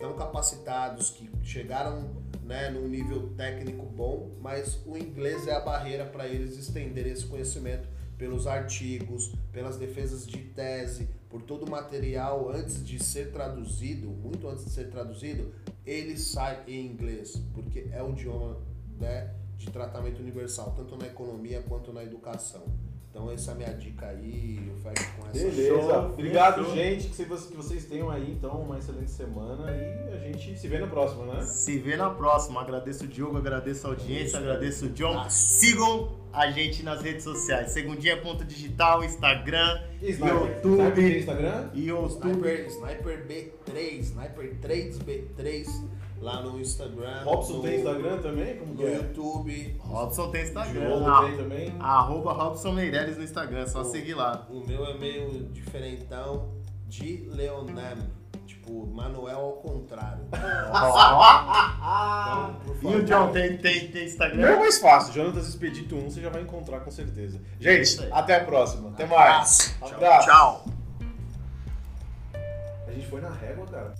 estão 0.02 0.14
capacitados, 0.16 1.12
que 1.12 1.30
chegaram 1.44 2.10
né, 2.44 2.72
num 2.72 2.88
nível 2.88 3.30
técnico 3.38 3.86
bom, 3.86 4.32
mas 4.42 4.82
o 4.86 4.98
inglês 4.98 5.48
é 5.48 5.54
a 5.54 5.60
barreira 5.60 6.06
para 6.06 6.28
eles 6.28 6.58
estenderem 6.58 7.14
esse 7.14 7.28
conhecimento 7.28 7.88
pelos 8.18 8.48
artigos, 8.48 9.32
pelas 9.52 9.78
defesas 9.78 10.26
de 10.26 10.40
tese, 10.40 11.08
por 11.30 11.44
todo 11.44 11.66
o 11.66 11.70
material 11.70 12.50
antes 12.52 12.84
de 12.84 13.02
ser 13.02 13.32
traduzido, 13.32 14.10
muito 14.10 14.48
antes 14.48 14.66
de 14.66 14.72
ser 14.72 14.90
traduzido, 14.90 15.54
ele 15.86 16.18
sai 16.18 16.64
em 16.68 16.86
inglês, 16.86 17.42
porque 17.54 17.88
é 17.92 18.02
o 18.02 18.10
idioma 18.10 18.58
né, 19.00 19.34
de 19.58 19.70
tratamento 19.72 20.20
universal, 20.20 20.74
tanto 20.76 20.98
na 20.98 21.08
economia 21.08 21.64
quanto 21.68 21.94
na 21.94 22.04
educação. 22.04 22.64
Então 23.12 23.30
essa 23.30 23.52
é 23.52 23.54
a 23.54 23.58
minha 23.58 23.74
dica 23.74 24.06
aí, 24.08 24.70
eu 24.70 24.76
fecho 24.78 25.12
com 25.18 25.28
essa 25.28 25.34
Beleza. 25.38 25.68
Show, 25.68 26.06
Obrigado, 26.14 26.60
fechou. 26.64 26.76
gente. 26.76 27.08
Que 27.10 27.26
vocês, 27.26 27.46
que 27.46 27.58
vocês 27.58 27.86
tenham 27.86 28.10
aí, 28.10 28.32
então, 28.32 28.62
uma 28.62 28.80
excelente 28.80 29.12
semana 29.12 29.70
e 29.70 30.14
a 30.14 30.18
gente 30.32 30.58
se 30.58 30.68
vê 30.70 30.80
no 30.80 30.88
próximo, 30.88 31.26
né? 31.26 31.42
Se 31.44 31.78
vê 31.78 31.98
na 31.98 32.10
próxima. 32.10 32.62
Agradeço 32.62 33.04
o 33.04 33.08
Diogo, 33.08 33.38
agradeço 33.38 33.86
a 33.86 33.90
audiência, 33.90 34.40
agradeço 34.40 34.86
o 34.86 34.90
John. 34.90 35.14
Nossa. 35.14 35.30
Sigam 35.30 36.22
a 36.32 36.50
gente 36.52 36.84
nas 36.84 37.02
redes 37.02 37.26
sociais. 37.26 37.72
Segundinha.digital, 37.72 39.04
Instagram, 39.04 39.82
E 40.02 40.12
Sniper? 40.12 40.38
YouTube. 40.38 40.82
Sniper 41.02 41.18
Instagram? 41.18 41.70
e 41.74 41.88
YouTube. 41.88 42.32
Sniper, 42.32 42.68
Sniper 42.68 43.28
B3, 43.28 44.00
Sniper 44.00 44.56
3 44.62 45.00
B3 45.00 45.68
lá 46.22 46.42
no 46.42 46.60
Instagram. 46.62 47.24
Robson 47.24 47.54
no, 47.54 47.62
tem 47.64 47.78
Instagram 47.80 48.18
também? 48.20 48.58
Como 48.58 48.74
No 48.76 48.88
é? 48.88 48.94
YouTube. 48.96 49.76
Robson 49.80 50.30
tem 50.32 50.44
Instagram. 50.44 50.88
Diogo 50.88 51.06
Ah, 51.10 51.24
tem 51.26 51.38
também? 51.38 51.76
Arroba 51.80 52.32
Robson 52.34 52.72
Meireles 52.74 53.18
no 53.18 53.24
Instagram, 53.24 53.62
é 53.64 53.68
só 53.68 53.82
O- 53.82 53.86
seguir 53.86 54.14
lá. 54.14 54.46
O 54.50 54.66
meu 54.66 54.86
é 54.86 54.94
meio 54.98 55.46
diferentão 55.52 56.50
de 56.88 57.28
Leonam. 57.32 58.22
Tipo, 58.46 58.86
Manuel 58.88 59.40
ao 59.40 59.54
contrário. 59.54 60.24
Então, 62.82 62.92
E 62.92 62.96
o 62.96 63.04
John 63.04 63.32
tem, 63.32 63.58
tem, 63.58 63.88
tem 63.88 63.92
Não 63.94 64.00
é 64.02 64.06
Instagram? 64.06 64.60
mais 64.60 64.80
fácil. 64.80 65.14
Jonatas 65.14 65.48
Expedito 65.48 65.96
1 65.96 66.10
você 66.12 66.22
já 66.22 66.30
vai 66.30 66.42
encontrar 66.42 66.80
com 66.82 66.92
certeza. 66.92 67.40
Gente, 67.60 68.02
aí. 68.04 68.10
até 68.12 68.36
a 68.36 68.44
próxima. 68.46 68.90
Até 68.90 69.06
mais. 69.06 69.76
Tchau. 69.80 69.90
Abraço. 69.94 70.28
Tchau. 70.28 70.66
A 72.88 72.92
gente 72.92 73.08
foi 73.08 73.22
na 73.22 73.30
régua, 73.30 73.66
cara. 73.68 73.94